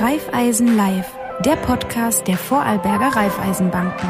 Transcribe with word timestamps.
Raiffeisen 0.00 0.78
Live, 0.78 1.12
der 1.44 1.56
Podcast 1.56 2.26
der 2.26 2.38
Vorarlberger 2.38 3.08
Raiffeisenbanken. 3.14 4.08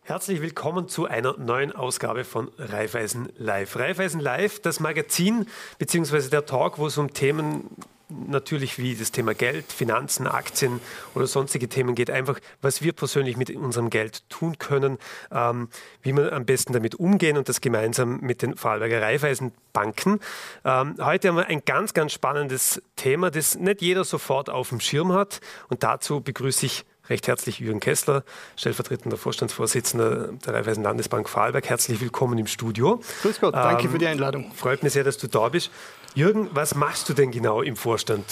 Herzlich 0.00 0.40
willkommen 0.40 0.88
zu 0.88 1.04
einer 1.04 1.36
neuen 1.36 1.72
Ausgabe 1.72 2.24
von 2.24 2.50
Raiffeisen 2.56 3.28
Live. 3.36 3.76
Raiffeisen 3.76 4.20
Live, 4.20 4.60
das 4.60 4.80
Magazin 4.80 5.46
bzw. 5.78 6.30
der 6.30 6.46
Talk, 6.46 6.78
wo 6.78 6.86
es 6.86 6.96
um 6.96 7.12
Themen 7.12 7.76
natürlich 8.08 8.78
wie 8.78 8.94
das 8.94 9.12
Thema 9.12 9.34
Geld, 9.34 9.70
Finanzen, 9.70 10.26
Aktien 10.26 10.80
oder 11.14 11.26
sonstige 11.26 11.68
Themen 11.68 11.94
geht. 11.94 12.10
Einfach, 12.10 12.38
was 12.62 12.82
wir 12.82 12.92
persönlich 12.92 13.36
mit 13.36 13.50
unserem 13.54 13.90
Geld 13.90 14.28
tun 14.28 14.58
können, 14.58 14.98
ähm, 15.30 15.68
wie 16.02 16.12
wir 16.16 16.32
am 16.32 16.44
besten 16.44 16.72
damit 16.72 16.94
umgehen 16.94 17.36
und 17.36 17.48
das 17.48 17.60
gemeinsam 17.60 18.20
mit 18.20 18.42
den 18.42 18.56
Vorarlberger 18.56 19.02
Raiffeisenbanken. 19.02 20.20
Ähm, 20.64 20.94
heute 21.00 21.28
haben 21.28 21.36
wir 21.36 21.46
ein 21.46 21.62
ganz, 21.64 21.94
ganz 21.94 22.12
spannendes 22.12 22.82
Thema, 22.96 23.30
das 23.30 23.56
nicht 23.56 23.82
jeder 23.82 24.04
sofort 24.04 24.50
auf 24.50 24.70
dem 24.70 24.80
Schirm 24.80 25.12
hat. 25.12 25.40
Und 25.68 25.82
dazu 25.82 26.20
begrüße 26.20 26.66
ich 26.66 26.84
recht 27.08 27.26
herzlich 27.26 27.58
Jürgen 27.58 27.80
Kessler, 27.80 28.22
stellvertretender 28.56 29.16
Vorstandsvorsitzender 29.16 30.32
der 30.44 30.54
Raiffeisen 30.54 30.82
Landesbank 30.82 31.28
Vorarlberg. 31.28 31.68
Herzlich 31.68 32.00
willkommen 32.00 32.38
im 32.38 32.46
Studio. 32.46 33.00
Grüß 33.22 33.40
Gott, 33.40 33.54
danke 33.54 33.84
ähm, 33.84 33.90
für 33.90 33.98
die 33.98 34.06
Einladung. 34.06 34.52
Freut 34.54 34.82
mich 34.82 34.92
sehr, 34.92 35.04
dass 35.04 35.18
du 35.18 35.26
da 35.26 35.48
bist. 35.48 35.70
Jürgen, 36.14 36.48
was 36.52 36.74
machst 36.74 37.08
du 37.08 37.14
denn 37.14 37.30
genau 37.30 37.62
im 37.62 37.76
Vorstand 37.76 38.24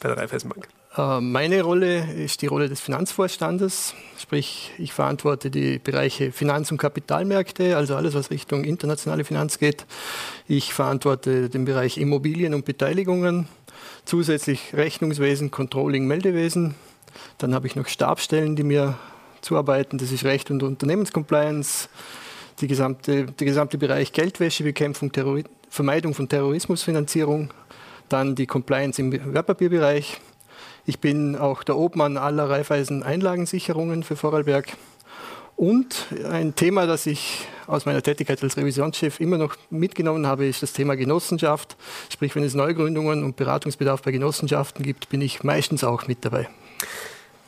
bei 0.00 0.08
der 0.08 0.16
Raiffeisenbank? 0.18 0.68
Äh, 0.96 1.20
meine 1.20 1.62
Rolle 1.62 2.12
ist 2.12 2.42
die 2.42 2.46
Rolle 2.46 2.68
des 2.68 2.80
Finanzvorstandes, 2.80 3.94
sprich 4.18 4.72
ich 4.78 4.92
verantworte 4.92 5.50
die 5.50 5.78
Bereiche 5.78 6.32
Finanz- 6.32 6.70
und 6.70 6.78
Kapitalmärkte, 6.78 7.76
also 7.76 7.94
alles, 7.94 8.14
was 8.14 8.30
Richtung 8.30 8.64
internationale 8.64 9.24
Finanz 9.24 9.58
geht. 9.58 9.86
Ich 10.46 10.74
verantworte 10.74 11.48
den 11.48 11.64
Bereich 11.64 11.98
Immobilien 11.98 12.54
und 12.54 12.64
Beteiligungen, 12.64 13.48
zusätzlich 14.04 14.74
Rechnungswesen, 14.74 15.50
Controlling, 15.50 16.06
Meldewesen. 16.06 16.74
Dann 17.38 17.54
habe 17.54 17.66
ich 17.66 17.76
noch 17.76 17.86
Stabstellen, 17.86 18.56
die 18.56 18.64
mir 18.64 18.98
zuarbeiten, 19.40 19.98
das 19.98 20.10
ist 20.10 20.24
Recht 20.24 20.50
und 20.50 20.62
Unternehmenscompliance, 20.62 21.88
die 22.60 22.66
gesamte, 22.66 23.26
der 23.26 23.46
gesamte 23.46 23.78
Bereich 23.78 24.12
Geldwäschebekämpfung, 24.12 25.12
Terrorismus. 25.12 25.58
Vermeidung 25.70 26.14
von 26.14 26.28
Terrorismusfinanzierung, 26.28 27.50
dann 28.08 28.34
die 28.34 28.46
Compliance 28.46 29.00
im 29.00 29.12
Wertpapierbereich. 29.34 30.20
Ich 30.86 30.98
bin 31.00 31.36
auch 31.36 31.62
der 31.62 31.76
Obmann 31.76 32.16
aller 32.16 32.48
Raiffeisen 32.48 33.02
Einlagensicherungen 33.02 34.02
für 34.02 34.16
Vorarlberg. 34.16 34.72
Und 35.56 36.06
ein 36.30 36.54
Thema, 36.54 36.86
das 36.86 37.06
ich 37.06 37.46
aus 37.66 37.84
meiner 37.84 38.00
Tätigkeit 38.00 38.42
als 38.42 38.56
Revisionschef 38.56 39.20
immer 39.20 39.38
noch 39.38 39.56
mitgenommen 39.70 40.26
habe, 40.26 40.46
ist 40.46 40.62
das 40.62 40.72
Thema 40.72 40.96
Genossenschaft. 40.96 41.76
Sprich, 42.08 42.34
wenn 42.36 42.44
es 42.44 42.54
Neugründungen 42.54 43.24
und 43.24 43.36
Beratungsbedarf 43.36 44.02
bei 44.02 44.12
Genossenschaften 44.12 44.84
gibt, 44.84 45.08
bin 45.08 45.20
ich 45.20 45.42
meistens 45.42 45.84
auch 45.84 46.06
mit 46.06 46.24
dabei. 46.24 46.48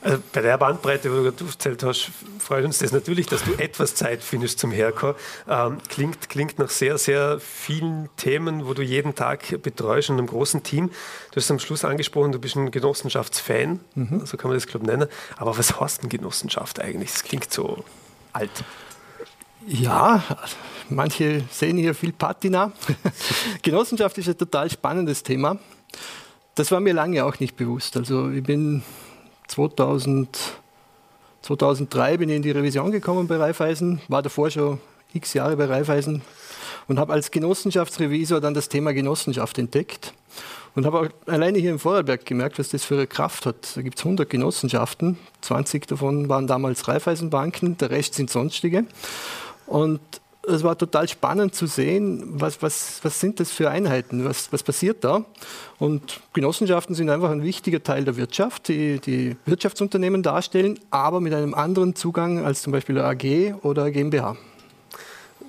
Also 0.03 0.17
bei 0.33 0.41
der 0.41 0.57
Bandbreite, 0.57 1.11
wo 1.11 1.17
du 1.17 1.23
gerade 1.23 1.43
aufgezählt 1.43 1.83
hast, 1.83 2.09
freut 2.39 2.65
uns 2.65 2.79
das 2.79 2.91
natürlich, 2.91 3.27
dass 3.27 3.43
du 3.43 3.53
etwas 3.53 3.93
Zeit 3.93 4.23
findest 4.23 4.57
zum 4.57 4.71
Herkommen. 4.71 5.15
Ähm, 5.47 5.77
klingt, 5.89 6.27
klingt 6.27 6.57
nach 6.57 6.71
sehr, 6.71 6.97
sehr 6.97 7.39
vielen 7.39 8.09
Themen, 8.17 8.65
wo 8.65 8.73
du 8.73 8.81
jeden 8.81 9.13
Tag 9.13 9.61
betreust 9.61 10.09
und 10.09 10.17
einem 10.17 10.25
großen 10.25 10.63
Team. 10.63 10.89
Du 11.31 11.35
hast 11.35 11.51
am 11.51 11.59
Schluss 11.59 11.85
angesprochen, 11.85 12.31
du 12.31 12.39
bist 12.39 12.55
ein 12.55 12.71
Genossenschaftsfan, 12.71 13.79
mhm. 13.93 14.25
so 14.25 14.37
kann 14.37 14.49
man 14.49 14.57
das, 14.57 14.65
glaube 14.65 14.85
ich, 14.85 14.91
nennen. 14.91 15.07
Aber 15.37 15.55
was 15.55 15.79
heißt 15.79 16.01
denn 16.01 16.09
Genossenschaft 16.09 16.79
eigentlich? 16.79 17.11
Das 17.11 17.23
klingt 17.23 17.53
so 17.53 17.83
alt. 18.33 18.63
Ja, 19.67 20.23
manche 20.89 21.43
sehen 21.51 21.77
hier 21.77 21.93
viel 21.93 22.11
Patina. 22.11 22.71
Genossenschaft 23.61 24.17
ist 24.17 24.29
ein 24.29 24.37
total 24.37 24.71
spannendes 24.71 25.21
Thema. 25.21 25.59
Das 26.55 26.71
war 26.71 26.79
mir 26.79 26.93
lange 26.93 27.23
auch 27.23 27.39
nicht 27.39 27.55
bewusst. 27.55 27.95
Also 27.95 28.31
ich 28.31 28.41
bin 28.41 28.81
2000, 29.51 30.37
2003 31.41 32.17
bin 32.17 32.29
ich 32.29 32.37
in 32.37 32.41
die 32.41 32.51
Revision 32.51 32.89
gekommen 32.91 33.27
bei 33.27 33.35
Raiffeisen, 33.35 34.01
war 34.07 34.21
davor 34.21 34.49
schon 34.49 34.79
x 35.13 35.33
Jahre 35.33 35.57
bei 35.57 35.65
Raiffeisen 35.65 36.21
und 36.87 36.97
habe 36.97 37.11
als 37.11 37.31
Genossenschaftsrevisor 37.31 38.39
dann 38.39 38.53
das 38.53 38.69
Thema 38.69 38.93
Genossenschaft 38.93 39.57
entdeckt 39.57 40.13
und 40.73 40.85
habe 40.85 40.99
auch 41.01 41.07
alleine 41.29 41.59
hier 41.59 41.71
im 41.71 41.79
Vorarlberg 41.79 42.25
gemerkt, 42.25 42.59
was 42.59 42.69
das 42.69 42.85
für 42.85 42.93
eine 42.93 43.07
Kraft 43.07 43.45
hat. 43.45 43.75
Da 43.75 43.81
gibt 43.81 43.99
es 43.99 44.05
100 44.05 44.29
Genossenschaften, 44.29 45.17
20 45.41 45.85
davon 45.85 46.29
waren 46.29 46.47
damals 46.47 46.87
Raiffeisenbanken, 46.87 47.77
der 47.77 47.89
Rest 47.89 48.13
sind 48.13 48.29
sonstige. 48.29 48.85
Und 49.67 49.99
es 50.47 50.63
war 50.63 50.77
total 50.77 51.07
spannend 51.07 51.53
zu 51.53 51.67
sehen, 51.67 52.23
was, 52.33 52.61
was, 52.61 52.99
was 53.03 53.19
sind 53.19 53.39
das 53.39 53.51
für 53.51 53.69
Einheiten, 53.69 54.25
was, 54.25 54.51
was 54.51 54.63
passiert 54.63 55.03
da. 55.03 55.25
Und 55.77 56.19
Genossenschaften 56.33 56.95
sind 56.95 57.09
einfach 57.09 57.29
ein 57.29 57.43
wichtiger 57.43 57.83
Teil 57.83 58.05
der 58.05 58.17
Wirtschaft, 58.17 58.67
die, 58.67 58.99
die 58.99 59.37
Wirtschaftsunternehmen 59.45 60.23
darstellen, 60.23 60.79
aber 60.89 61.21
mit 61.21 61.33
einem 61.33 61.53
anderen 61.53 61.95
Zugang 61.95 62.43
als 62.43 62.61
zum 62.63 62.71
Beispiel 62.71 62.99
AG 62.99 63.55
oder 63.61 63.91
GmbH 63.91 64.35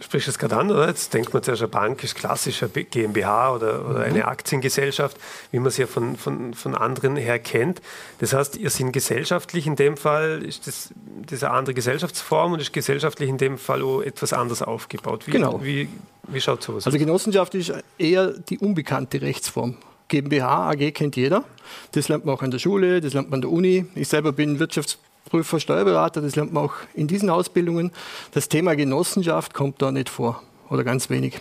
sprichst 0.02 0.28
es 0.28 0.38
gerade 0.38 0.56
an, 0.56 0.70
oder? 0.70 0.88
Jetzt 0.88 1.14
denkt 1.14 1.32
man 1.32 1.42
zuerst, 1.42 1.62
eine 1.62 1.68
Bank 1.68 2.02
ist 2.04 2.14
klassischer 2.14 2.68
GmbH 2.68 3.54
oder, 3.54 3.88
oder 3.88 4.00
mhm. 4.00 4.04
eine 4.04 4.24
Aktiengesellschaft, 4.26 5.16
wie 5.50 5.58
man 5.58 5.68
es 5.68 5.76
ja 5.76 5.86
von, 5.86 6.16
von, 6.16 6.54
von 6.54 6.74
anderen 6.74 7.16
her 7.16 7.38
kennt. 7.38 7.80
Das 8.18 8.32
heißt, 8.32 8.56
ihr 8.56 8.70
seid 8.70 8.92
gesellschaftlich 8.92 9.66
in 9.66 9.76
dem 9.76 9.96
Fall, 9.96 10.42
ist 10.44 10.66
das, 10.66 10.90
das 11.26 11.42
eine 11.44 11.52
andere 11.54 11.74
Gesellschaftsform 11.74 12.52
und 12.52 12.60
ist 12.60 12.72
gesellschaftlich 12.72 13.28
in 13.28 13.38
dem 13.38 13.58
Fall 13.58 13.82
auch 13.82 14.02
etwas 14.02 14.32
anders 14.32 14.62
aufgebaut. 14.62 15.26
Wie, 15.26 15.30
genau. 15.30 15.62
Wie, 15.62 15.88
wie 16.28 16.40
schaut 16.40 16.62
sowas 16.62 16.86
Also 16.86 16.98
Genossenschaft 16.98 17.54
ist 17.54 17.72
eher 17.98 18.28
die 18.28 18.58
unbekannte 18.58 19.22
Rechtsform. 19.22 19.76
GmbH, 20.08 20.70
AG 20.70 20.92
kennt 20.92 21.16
jeder. 21.16 21.44
Das 21.92 22.08
lernt 22.08 22.26
man 22.26 22.34
auch 22.34 22.42
an 22.42 22.50
der 22.50 22.58
Schule, 22.58 23.00
das 23.00 23.14
lernt 23.14 23.30
man 23.30 23.38
an 23.38 23.42
der 23.42 23.50
Uni. 23.50 23.86
Ich 23.94 24.08
selber 24.08 24.32
bin 24.32 24.58
Wirtschafts 24.58 24.98
Prüfer, 25.32 25.60
Steuerberater, 25.60 26.20
das 26.20 26.36
lernt 26.36 26.52
man 26.52 26.64
auch 26.64 26.74
in 26.92 27.06
diesen 27.06 27.30
Ausbildungen. 27.30 27.90
Das 28.32 28.50
Thema 28.50 28.76
Genossenschaft 28.76 29.54
kommt 29.54 29.80
da 29.80 29.90
nicht 29.90 30.10
vor 30.10 30.42
oder 30.68 30.84
ganz 30.84 31.08
wenig. 31.08 31.40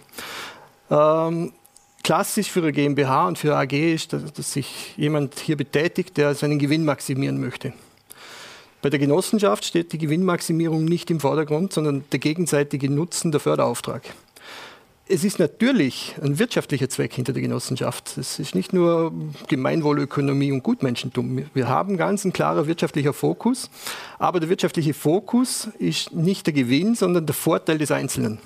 Ähm, 0.90 1.52
klassisch 2.02 2.50
für 2.50 2.62
eine 2.62 2.72
GmbH 2.72 3.28
und 3.28 3.38
für 3.38 3.57
eine 3.57 3.68
AG 3.68 3.74
ist, 3.74 4.13
dass, 4.13 4.31
dass 4.31 4.53
sich 4.53 4.94
jemand 4.96 5.40
hier 5.41 5.57
betätigt, 5.57 6.16
der 6.16 6.35
seinen 6.35 6.57
Gewinn 6.57 6.85
maximieren 6.85 7.41
möchte. 7.41 7.74
Bei 8.81 8.90
der 8.90 8.97
Genossenschaft 8.97 9.66
steht 9.66 9.91
die 9.91 9.97
Gewinnmaximierung 9.97 10.85
nicht 10.85 11.12
im 11.12 11.19
Vordergrund, 11.19 11.73
sondern 11.73 12.06
der 12.13 12.19
gegenseitige 12.19 12.90
Nutzen 12.90 13.34
der 13.34 13.41
Förderauftrag 13.41 14.03
es 15.08 15.24
ist 15.24 15.40
natürlich 15.40 16.16
ein 16.22 16.40
wirtschaftlicher 16.40 16.88
Zweck 16.88 17.14
hinter 17.14 17.34
der 17.34 17.42
Genossenschaft. 17.42 18.18
Es 18.18 18.40
ist 18.40 18.56
nicht 18.56 18.72
nur 18.72 19.14
Gemeinwohlökonomie 19.48 20.52
und 20.52 20.64
Gutmenschentum. 20.64 21.46
Wir 21.54 21.68
haben 21.68 21.98
ganz 21.98 22.24
ein 22.24 22.32
klarer 22.32 22.68
wirtschaftlicher 22.68 23.14
Fokus, 23.14 23.70
aber 24.20 24.40
der 24.40 24.50
wirtschaftliche 24.50 24.94
Fokus 24.94 25.68
ist 25.80 26.14
nicht 26.14 26.46
der 26.46 26.54
Gewinn, 26.54 26.96
sondern 26.96 27.26
der 27.26 27.36
Vorteil 27.36 27.78
des 27.78 27.92
Einzelnen. 27.92 28.40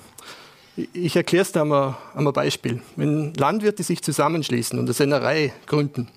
Ich 0.92 1.16
erkläre 1.16 1.42
es 1.42 1.52
da 1.52 1.62
am 1.62 1.72
einem 1.72 2.32
Beispiel. 2.32 2.82
Wenn 2.96 3.32
Landwirte 3.34 3.82
sich 3.82 4.02
zusammenschließen 4.02 4.78
und 4.78 4.86
eine 4.86 4.92
Sennerei 4.92 5.52
gründen, 5.66 6.08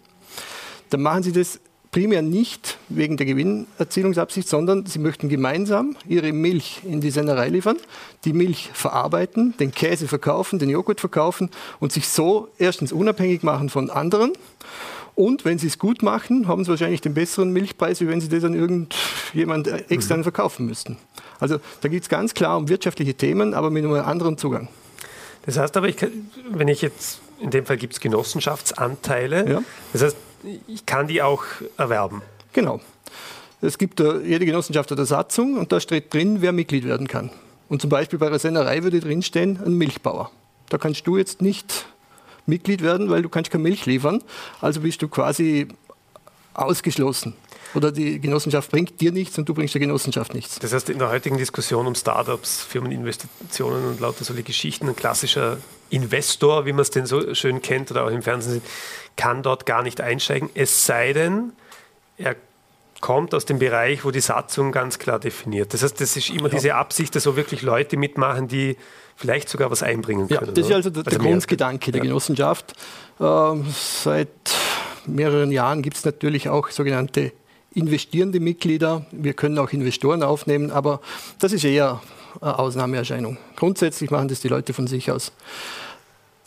dann 0.90 1.02
machen 1.02 1.24
sie 1.24 1.32
das 1.32 1.60
primär 1.92 2.22
nicht 2.22 2.78
wegen 2.90 3.18
der 3.18 3.26
Gewinnerzielungsabsicht, 3.26 4.48
sondern 4.48 4.86
sie 4.86 5.00
möchten 5.00 5.28
gemeinsam 5.28 5.96
ihre 6.08 6.32
Milch 6.32 6.82
in 6.84 7.02
die 7.02 7.10
Sennerei 7.10 7.50
liefern, 7.50 7.78
die 8.26 8.34
Milch 8.34 8.70
verarbeiten, 8.74 9.56
den 9.60 9.72
Käse 9.72 10.08
verkaufen, 10.08 10.60
den 10.60 10.70
Joghurt 10.70 11.00
verkaufen 11.00 11.50
und 11.80 11.92
sich 11.92 12.08
so 12.08 12.50
erstens 12.60 12.92
unabhängig 12.92 13.44
machen 13.44 13.70
von 13.70 13.90
anderen. 13.90 14.34
Und 15.16 15.44
wenn 15.44 15.58
sie 15.58 15.68
es 15.68 15.80
gut 15.80 16.02
machen, 16.02 16.48
haben 16.48 16.64
sie 16.64 16.70
wahrscheinlich 16.70 17.02
den 17.02 17.14
besseren 17.14 17.52
Milchpreis, 17.52 18.00
wie 18.00 18.08
wenn 18.08 18.22
sie 18.22 18.30
das 18.30 18.44
an 18.44 18.54
irgendjemand 18.54 19.68
extern 19.92 20.20
mhm. 20.20 20.24
verkaufen 20.24 20.66
müssten. 20.66 20.98
Also 21.40 21.60
da 21.82 21.90
geht 21.90 22.04
es 22.04 22.10
ganz 22.10 22.34
klar 22.34 22.58
um 22.58 22.70
wirtschaftliche 22.70 23.14
Themen, 23.16 23.54
aber 23.54 23.70
mit 23.70 23.84
einem 23.84 23.94
anderen 23.96 24.38
Zugang. 24.38 24.70
Das 25.46 25.58
heißt 25.58 25.76
aber, 25.76 25.90
ich 25.90 25.98
kann, 25.98 26.30
wenn 26.52 26.68
ich 26.68 26.82
jetzt, 26.82 27.20
in 27.40 27.50
dem 27.50 27.66
Fall 27.66 27.78
gibt 27.78 27.94
es 27.94 28.00
Genossenschaftsanteile, 28.00 29.50
ja. 29.50 29.64
das 29.92 30.04
heißt, 30.04 30.18
ich 30.68 30.86
kann 30.86 31.08
die 31.08 31.22
auch 31.22 31.44
erwerben. 31.78 32.22
Genau. 32.54 32.82
Es 33.62 33.78
gibt 33.78 34.00
jede 34.00 34.46
Genossenschaft 34.46 34.90
hat 34.92 34.98
eine 34.98 35.06
Satzung 35.06 35.58
und 35.58 35.72
da 35.72 35.80
steht 35.80 36.14
drin, 36.14 36.42
wer 36.42 36.52
Mitglied 36.52 36.86
werden 36.86 37.08
kann. 37.08 37.30
Und 37.68 37.82
zum 37.82 37.90
Beispiel 37.90 38.18
bei 38.18 38.28
einer 38.28 38.40
Sennerei 38.40 38.84
würde 38.84 39.00
drinstehen, 39.00 39.60
ein 39.64 39.74
Milchbauer. 39.74 40.32
Da 40.70 40.78
kannst 40.78 41.06
du 41.08 41.18
jetzt 41.18 41.42
nicht 41.42 41.86
Mitglied 42.46 42.82
werden, 42.82 43.10
weil 43.10 43.22
du 43.22 43.30
kannst 43.30 43.52
keine 43.52 43.64
Milch 43.64 43.86
liefern. 43.86 44.24
Also 44.62 44.82
bist 44.82 45.02
du 45.02 45.08
quasi 45.08 45.68
ausgeschlossen. 46.54 47.34
Oder 47.76 47.92
die 47.92 48.20
Genossenschaft 48.20 48.72
bringt 48.72 49.00
dir 49.00 49.12
nichts 49.12 49.38
und 49.38 49.48
du 49.48 49.54
bringst 49.54 49.76
der 49.76 49.80
Genossenschaft 49.80 50.34
nichts. 50.34 50.58
Das 50.60 50.74
heißt, 50.74 50.90
in 50.90 50.98
der 50.98 51.10
heutigen 51.10 51.38
Diskussion 51.38 51.86
um 51.86 51.94
Startups, 51.94 52.64
Firmeninvestitionen 52.64 53.86
und 53.86 54.00
lauter 54.00 54.24
solche 54.24 54.44
Geschichten, 54.44 54.88
ein 54.88 54.96
klassischer 54.96 55.58
Investor, 55.90 56.66
wie 56.66 56.74
man 56.74 56.82
es 56.82 56.92
denn 56.92 57.06
so 57.06 57.34
schön 57.34 57.62
kennt 57.62 57.92
oder 57.92 58.06
auch 58.06 58.12
im 58.12 58.22
Fernsehen 58.22 58.54
sieht, 58.54 58.64
kann 59.16 59.44
dort 59.44 59.66
gar 59.66 59.84
nicht 59.84 60.02
einsteigen, 60.02 60.50
es 60.54 60.86
sei 60.86 61.14
denn, 61.14 61.54
er 62.18 62.36
kommt 63.02 63.34
aus 63.34 63.46
dem 63.46 63.60
Bereich, 63.60 64.04
wo 64.04 64.12
die 64.12 64.20
Satzung 64.20 64.72
ganz 64.72 65.00
klar 65.00 65.20
definiert. 65.20 65.74
Das 65.74 65.84
heißt, 65.84 66.00
das 66.00 66.18
ist 66.18 66.30
immer 66.30 66.50
ja. 66.50 66.56
diese 66.56 66.76
Absicht, 66.76 67.16
dass 67.16 67.24
so 67.24 67.36
wirklich 67.36 67.62
Leute 67.62 67.98
mitmachen, 67.98 68.48
die 68.48 68.78
vielleicht 69.16 69.50
sogar 69.50 69.72
was 69.72 69.84
einbringen 69.84 70.28
können. 70.28 70.46
Ja, 70.48 70.52
das 70.52 70.66
ist 70.66 70.74
also 70.74 70.90
der, 70.90 71.06
also 71.06 71.18
der 71.18 71.20
Grundgedanke 71.20 71.92
der 71.92 72.02
Genossenschaft. 72.02 72.74
Ähm, 73.20 73.66
seit 73.74 74.30
mehreren 75.06 75.52
Jahren 75.52 75.82
gibt 75.82 75.98
es 75.98 76.06
natürlich 76.06 76.50
auch 76.50 76.70
sogenannte 76.70 77.32
investierende 77.74 78.40
Mitglieder. 78.40 79.06
Wir 79.12 79.34
können 79.34 79.58
auch 79.60 79.72
Investoren 79.72 80.24
aufnehmen, 80.24 80.72
aber 80.72 81.02
das 81.40 81.54
ist 81.54 81.64
eher 81.64 82.02
eine 82.42 82.60
Ausnahmeerscheinung. 82.60 83.38
Grundsätzlich 83.56 84.12
machen 84.12 84.28
das 84.28 84.40
die 84.40 84.48
Leute 84.48 84.74
von 84.74 84.88
sich 84.88 85.12
aus. 85.12 85.32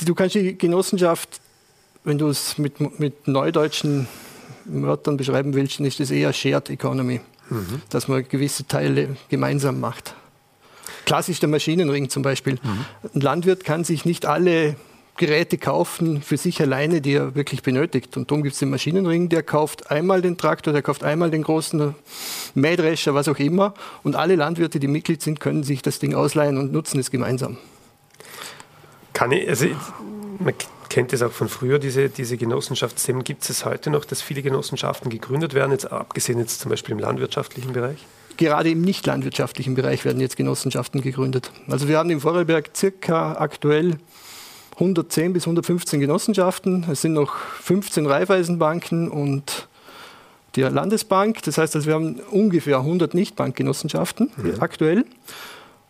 Du 0.04 0.14
kannst 0.14 0.34
die 0.34 0.56
Genossenschaft, 0.56 1.40
wenn 2.04 2.18
du 2.18 2.28
es 2.28 2.58
mit, 2.58 2.98
mit 2.98 3.28
neudeutschen 3.28 4.08
Wörtern 4.64 5.16
beschreiben 5.16 5.54
willst, 5.54 5.80
ist 5.80 6.00
das 6.00 6.10
eher 6.10 6.32
Shared 6.32 6.70
Economy, 6.70 7.20
mhm. 7.50 7.82
dass 7.90 8.08
man 8.08 8.26
gewisse 8.26 8.66
Teile 8.66 9.16
gemeinsam 9.28 9.80
macht. 9.80 10.14
Klassisch 11.04 11.40
der 11.40 11.48
Maschinenring 11.48 12.10
zum 12.10 12.22
Beispiel. 12.22 12.54
Mhm. 12.62 12.84
Ein 13.14 13.20
Landwirt 13.20 13.64
kann 13.64 13.84
sich 13.84 14.04
nicht 14.04 14.26
alle 14.26 14.76
Geräte 15.16 15.58
kaufen 15.58 16.22
für 16.22 16.36
sich 16.36 16.60
alleine, 16.60 17.00
die 17.00 17.14
er 17.14 17.34
wirklich 17.34 17.62
benötigt. 17.62 18.16
Und 18.16 18.30
darum 18.30 18.42
gibt 18.42 18.54
es 18.54 18.60
den 18.60 18.70
Maschinenring, 18.70 19.28
der 19.28 19.42
kauft 19.42 19.90
einmal 19.90 20.22
den 20.22 20.38
Traktor, 20.38 20.72
der 20.72 20.82
kauft 20.82 21.04
einmal 21.04 21.30
den 21.30 21.42
großen 21.42 21.94
Mähdrescher, 22.54 23.14
was 23.14 23.28
auch 23.28 23.38
immer. 23.38 23.74
Und 24.02 24.16
alle 24.16 24.36
Landwirte, 24.36 24.80
die 24.80 24.88
Mitglied 24.88 25.22
sind, 25.22 25.38
können 25.38 25.64
sich 25.64 25.82
das 25.82 25.98
Ding 25.98 26.14
ausleihen 26.14 26.56
und 26.56 26.72
nutzen 26.72 26.98
es 26.98 27.10
gemeinsam. 27.10 27.58
Kann 29.12 29.32
ich, 29.32 29.48
also 29.48 29.66
man 30.38 30.54
kennt 30.88 31.12
es 31.12 31.22
auch 31.22 31.32
von 31.32 31.48
früher, 31.48 31.78
diese, 31.78 32.08
diese 32.08 32.36
Genossenschaftsthemen. 32.36 33.22
Gibt 33.22 33.48
es 33.48 33.64
heute 33.64 33.90
noch, 33.90 34.04
dass 34.04 34.22
viele 34.22 34.42
Genossenschaften 34.42 35.10
gegründet 35.10 35.54
werden, 35.54 35.72
jetzt 35.72 35.92
abgesehen 35.92 36.38
jetzt 36.38 36.60
zum 36.60 36.70
Beispiel 36.70 36.92
im 36.92 36.98
landwirtschaftlichen 36.98 37.72
Bereich? 37.72 37.98
Gerade 38.38 38.70
im 38.70 38.80
nicht 38.80 39.06
landwirtschaftlichen 39.06 39.74
Bereich 39.74 40.04
werden 40.04 40.20
jetzt 40.20 40.36
Genossenschaften 40.36 41.02
gegründet. 41.02 41.50
Also 41.68 41.88
wir 41.88 41.98
haben 41.98 42.10
im 42.10 42.20
Vorarlberg 42.20 42.70
circa 42.74 43.34
aktuell 43.34 43.98
110 44.74 45.32
bis 45.32 45.44
115 45.44 46.00
Genossenschaften. 46.00 46.86
Es 46.90 47.02
sind 47.02 47.12
noch 47.12 47.36
15 47.36 48.06
Raiffeisenbanken 48.06 49.10
und 49.10 49.68
die 50.56 50.62
Landesbank. 50.62 51.42
Das 51.42 51.58
heißt, 51.58 51.74
also 51.76 51.86
wir 51.86 51.94
haben 51.94 52.20
ungefähr 52.30 52.78
100 52.78 53.14
Nichtbankgenossenschaften 53.14 54.30
mhm. 54.36 54.54
aktuell. 54.60 55.04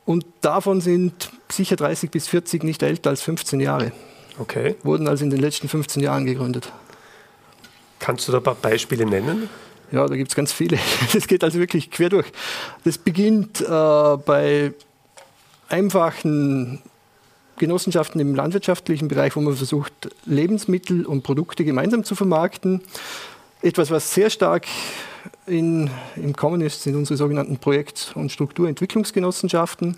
Und 0.04 0.24
davon 0.40 0.80
sind 0.80 1.30
sicher 1.50 1.76
30 1.76 2.10
bis 2.10 2.28
40 2.28 2.64
nicht 2.64 2.82
älter 2.82 3.10
als 3.10 3.22
15 3.22 3.60
Jahre. 3.60 3.92
Okay. 4.38 4.76
Wurden 4.82 5.06
also 5.06 5.24
in 5.24 5.30
den 5.30 5.40
letzten 5.40 5.68
15 5.68 6.02
Jahren 6.02 6.24
gegründet. 6.24 6.72
Kannst 7.98 8.26
du 8.26 8.32
da 8.32 8.38
ein 8.38 8.44
paar 8.44 8.56
Beispiele 8.56 9.06
nennen? 9.06 9.48
Ja, 9.92 10.06
da 10.06 10.16
gibt 10.16 10.30
es 10.30 10.34
ganz 10.34 10.52
viele. 10.52 10.78
Das 11.12 11.28
geht 11.28 11.44
also 11.44 11.58
wirklich 11.58 11.90
quer 11.90 12.08
durch. 12.08 12.26
Das 12.84 12.98
beginnt 12.98 13.60
äh, 13.60 13.64
bei 13.68 14.72
einfachen 15.68 16.80
Genossenschaften 17.58 18.20
im 18.20 18.34
landwirtschaftlichen 18.34 19.08
Bereich, 19.08 19.36
wo 19.36 19.40
man 19.40 19.54
versucht, 19.54 19.92
Lebensmittel 20.24 21.06
und 21.06 21.22
Produkte 21.22 21.64
gemeinsam 21.64 22.04
zu 22.04 22.14
vermarkten. 22.14 22.82
Etwas, 23.60 23.90
was 23.90 24.12
sehr 24.12 24.30
stark 24.30 24.66
in, 25.46 25.90
im 26.16 26.34
Kommen 26.34 26.60
ist, 26.60 26.82
sind 26.82 26.96
unsere 26.96 27.16
sogenannten 27.16 27.58
Projekt- 27.58 28.12
und 28.14 28.32
Strukturentwicklungsgenossenschaften. 28.32 29.96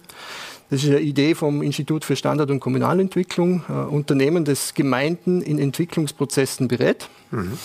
Das 0.71 0.83
ist 0.83 0.89
eine 0.89 1.01
Idee 1.01 1.35
vom 1.35 1.63
Institut 1.63 2.05
für 2.05 2.17
Standard- 2.17 2.51
und 2.51 2.61
Kommunalentwicklung, 2.61 3.65
ein 3.69 3.89
Unternehmen, 3.89 4.45
das 4.45 4.75
Gemeinden 4.75 5.43
in 5.43 5.59
Entwicklungsprozessen 5.59 6.69
berät. 6.69 7.09
Mhm. 7.31 7.59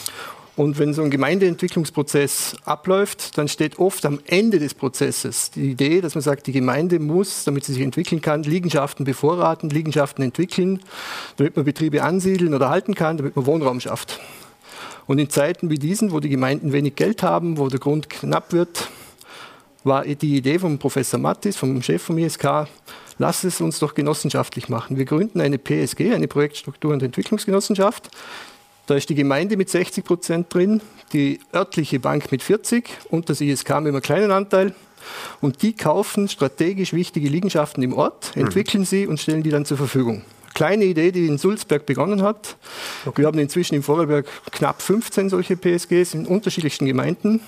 Und 0.59 0.77
wenn 0.77 0.93
so 0.93 1.01
ein 1.01 1.09
Gemeindeentwicklungsprozess 1.09 2.57
abläuft, 2.65 3.37
dann 3.37 3.47
steht 3.47 3.79
oft 3.79 4.05
am 4.05 4.19
Ende 4.25 4.59
des 4.59 4.73
Prozesses 4.73 5.51
die 5.51 5.71
Idee, 5.71 6.01
dass 6.01 6.15
man 6.15 6.21
sagt, 6.21 6.47
die 6.47 6.51
Gemeinde 6.51 6.99
muss, 6.99 7.45
damit 7.45 7.63
sie 7.63 7.71
sich 7.71 7.81
entwickeln 7.81 8.19
kann, 8.19 8.43
Liegenschaften 8.43 9.05
bevorraten, 9.05 9.69
Liegenschaften 9.69 10.21
entwickeln, 10.21 10.81
damit 11.37 11.55
man 11.55 11.63
Betriebe 11.63 12.03
ansiedeln 12.03 12.53
oder 12.53 12.69
halten 12.69 12.93
kann, 12.93 13.15
damit 13.15 13.37
man 13.37 13.45
Wohnraum 13.45 13.79
schafft. 13.79 14.19
Und 15.07 15.19
in 15.19 15.29
Zeiten 15.29 15.69
wie 15.69 15.79
diesen, 15.79 16.11
wo 16.11 16.19
die 16.19 16.27
Gemeinden 16.27 16.73
wenig 16.73 16.97
Geld 16.97 17.23
haben, 17.23 17.57
wo 17.57 17.69
der 17.69 17.79
Grund 17.79 18.09
knapp 18.09 18.51
wird, 18.51 18.89
war 19.85 20.03
die 20.03 20.35
Idee 20.35 20.59
vom 20.59 20.77
Professor 20.77 21.21
Mattis, 21.21 21.55
vom 21.55 21.81
Chef 21.81 22.03
vom 22.03 22.17
ISK, 22.17 22.67
lass 23.17 23.45
es 23.45 23.61
uns 23.61 23.79
doch 23.79 23.93
genossenschaftlich 23.93 24.67
machen. 24.67 24.97
Wir 24.97 25.05
gründen 25.05 25.39
eine 25.39 25.57
PSG, 25.57 26.13
eine 26.13 26.27
Projektstruktur- 26.27 26.91
und 26.91 27.01
Entwicklungsgenossenschaft. 27.01 28.09
Da 28.89 28.95
ist 28.95 29.07
die 29.07 29.13
Gemeinde 29.15 29.55
mit 29.55 29.69
60 29.69 30.03
Prozent 30.03 30.51
drin, 30.51 30.81
die 31.13 31.39
örtliche 31.53 31.99
Bank 31.99 32.31
mit 32.31 32.41
40 32.41 32.89
und 33.11 33.29
das 33.29 33.39
ISK 33.39 33.69
mit 33.81 33.89
einem 33.89 34.01
kleinen 34.01 34.31
Anteil. 34.31 34.73
Und 35.41 35.61
die 35.61 35.73
kaufen 35.73 36.27
strategisch 36.27 36.91
wichtige 36.91 37.29
Liegenschaften 37.29 37.83
im 37.83 37.93
Ort, 37.93 38.35
mhm. 38.35 38.45
entwickeln 38.45 38.85
sie 38.85 39.05
und 39.05 39.19
stellen 39.19 39.43
die 39.43 39.51
dann 39.51 39.65
zur 39.65 39.77
Verfügung 39.77 40.23
kleine 40.59 40.83
Idee, 40.83 41.13
die 41.13 41.25
in 41.25 41.37
Sulzberg 41.37 41.85
begonnen 41.85 42.21
hat. 42.21 42.57
Okay. 43.05 43.21
Wir 43.21 43.27
haben 43.27 43.39
inzwischen 43.39 43.75
in 43.75 43.81
Vorarlberg 43.81 44.27
knapp 44.51 44.81
15 44.81 45.29
solche 45.29 45.55
PSGs 45.55 46.15
in 46.15 46.25
unterschiedlichsten 46.25 46.85
Gemeinden. 46.85 47.39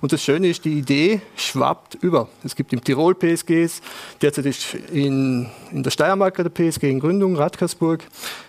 Und 0.00 0.12
das 0.12 0.24
Schöne 0.24 0.48
ist, 0.48 0.64
die 0.64 0.76
Idee 0.76 1.20
schwappt 1.36 1.94
über. 2.02 2.28
Es 2.42 2.56
gibt 2.56 2.72
im 2.72 2.82
Tirol 2.82 3.14
PSGs, 3.14 3.80
derzeit 4.20 4.46
ist 4.46 4.74
in, 4.74 5.46
in 5.70 5.84
der 5.84 5.92
Steiermark 5.92 6.34
der 6.34 6.48
PSG 6.48 6.82
in 6.90 6.98
Gründung, 6.98 7.36
Radkersburg. 7.36 8.02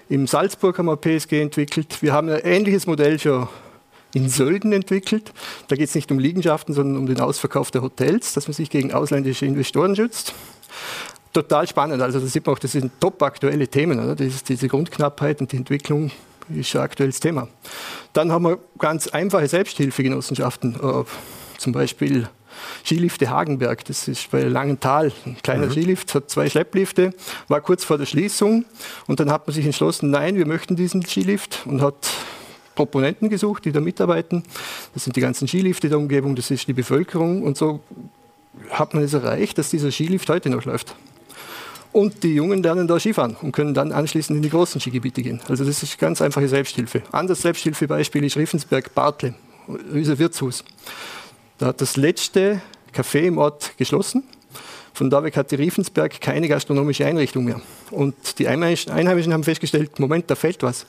Im 0.09 0.25
Salzburg 0.25 0.79
haben 0.79 0.87
wir 0.87 0.97
PSG 0.97 1.33
entwickelt. 1.33 2.01
Wir 2.01 2.11
haben 2.11 2.29
ein 2.29 2.41
ähnliches 2.43 2.87
Modell 2.87 3.19
schon 3.19 3.47
in 4.15 4.27
Sölden 4.27 4.73
entwickelt. 4.73 5.31
Da 5.67 5.75
geht 5.75 5.89
es 5.89 5.93
nicht 5.93 6.11
um 6.11 6.17
Liegenschaften, 6.17 6.73
sondern 6.73 6.97
um 6.97 7.05
den 7.05 7.19
Ausverkauf 7.19 7.69
der 7.69 7.83
Hotels, 7.83 8.33
dass 8.33 8.47
man 8.47 8.55
sich 8.55 8.71
gegen 8.71 8.91
ausländische 8.91 9.45
Investoren 9.45 9.95
schützt 9.95 10.33
total 11.33 11.67
spannend. 11.67 12.01
Also 12.01 12.19
da 12.19 12.25
sieht 12.25 12.45
man 12.45 12.55
auch, 12.55 12.59
das 12.59 12.71
sind 12.71 12.91
top 12.99 13.21
aktuelle 13.23 13.67
Themen. 13.67 13.99
Oder? 13.99 14.15
Das 14.15 14.43
diese 14.43 14.67
Grundknappheit 14.67 15.41
und 15.41 15.51
die 15.51 15.57
Entwicklung 15.57 16.11
ist 16.53 16.75
ein 16.75 16.81
aktuelles 16.81 17.19
Thema. 17.19 17.47
Dann 18.13 18.31
haben 18.31 18.45
wir 18.45 18.59
ganz 18.77 19.07
einfache 19.07 19.47
Selbsthilfegenossenschaften, 19.47 20.75
äh, 20.75 21.03
zum 21.57 21.73
Beispiel 21.73 22.27
Skilifte 22.83 23.29
Hagenberg, 23.29 23.85
das 23.85 24.07
ist 24.07 24.31
bei 24.31 24.43
Langenthal, 24.43 25.11
ein 25.25 25.37
kleiner 25.41 25.67
mhm. 25.67 25.71
Skilift, 25.71 26.15
hat 26.15 26.29
zwei 26.29 26.49
Schlepplifte, 26.49 27.13
war 27.47 27.61
kurz 27.61 27.83
vor 27.83 27.97
der 27.97 28.05
Schließung 28.05 28.65
und 29.07 29.19
dann 29.19 29.31
hat 29.31 29.47
man 29.47 29.53
sich 29.53 29.65
entschlossen, 29.65 30.09
nein, 30.09 30.35
wir 30.35 30.45
möchten 30.45 30.75
diesen 30.75 31.05
Skilift 31.05 31.65
und 31.65 31.81
hat 31.81 32.09
Proponenten 32.75 33.29
gesucht, 33.29 33.65
die 33.65 33.71
da 33.71 33.81
mitarbeiten. 33.81 34.43
Das 34.93 35.03
sind 35.03 35.15
die 35.15 35.21
ganzen 35.21 35.47
Skilifte 35.47 35.89
der 35.89 35.97
Umgebung, 35.97 36.35
das 36.35 36.51
ist 36.51 36.67
die 36.67 36.73
Bevölkerung 36.73 37.43
und 37.43 37.57
so 37.57 37.81
hat 38.71 38.93
man 38.93 39.03
es 39.03 39.13
erreicht, 39.13 39.57
dass 39.57 39.69
dieser 39.69 39.91
Skilift 39.91 40.29
heute 40.29 40.49
noch 40.49 40.65
läuft. 40.65 40.95
Und 41.91 42.23
die 42.23 42.35
Jungen 42.35 42.61
lernen 42.61 42.87
da 42.87 42.99
Skifahren 42.99 43.35
und 43.41 43.51
können 43.51 43.73
dann 43.73 43.91
anschließend 43.91 44.37
in 44.37 44.43
die 44.43 44.49
großen 44.49 44.79
Skigebiete 44.79 45.23
gehen. 45.23 45.41
Also 45.47 45.65
das 45.65 45.81
ist 45.81 45.97
ganz 45.97 46.21
einfache 46.21 46.47
Selbsthilfe. 46.47 47.01
Anderes 47.11 47.41
Selbsthilfebeispiel 47.41 48.23
ist 48.23 48.37
Riffensberg-Bartle, 48.37 49.33
unser 49.91 50.19
Wirtshaus. 50.19 50.63
Da 51.57 51.67
hat 51.67 51.81
das 51.81 51.97
letzte 51.97 52.61
Café 52.95 53.21
im 53.21 53.37
Ort 53.37 53.77
geschlossen. 53.77 54.23
Von 54.93 55.09
da 55.09 55.23
weg 55.23 55.37
hat 55.37 55.51
die 55.51 55.55
Riefensberg 55.55 56.19
keine 56.21 56.47
gastronomische 56.47 57.05
Einrichtung 57.05 57.45
mehr. 57.45 57.61
Und 57.89 58.37
die 58.37 58.47
Einheimischen 58.47 59.33
haben 59.33 59.43
festgestellt, 59.43 59.99
Moment, 59.99 60.29
da 60.29 60.35
fällt 60.35 60.61
was. 60.61 60.85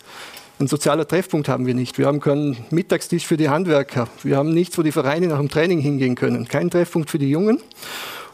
Ein 0.59 0.67
sozialer 0.67 1.09
Treffpunkt 1.09 1.49
haben 1.49 1.67
wir 1.67 1.75
nicht. 1.75 1.97
Wir 1.97 2.07
haben 2.07 2.21
keinen 2.21 2.59
Mittagstisch 2.71 3.27
für 3.27 3.39
die 3.39 3.49
Handwerker. 3.49 4.09
Wir 4.23 4.37
haben 4.37 4.53
nichts, 4.53 4.77
wo 4.77 4.83
die 4.83 4.93
Vereine 4.93 5.29
nach 5.29 5.39
dem 5.39 5.49
Training 5.49 5.79
hingehen 5.79 6.17
können. 6.17 6.47
Kein 6.49 6.71
Treffpunkt 6.71 7.09
für 7.09 7.19
die 7.19 7.31
Jungen. 7.31 7.61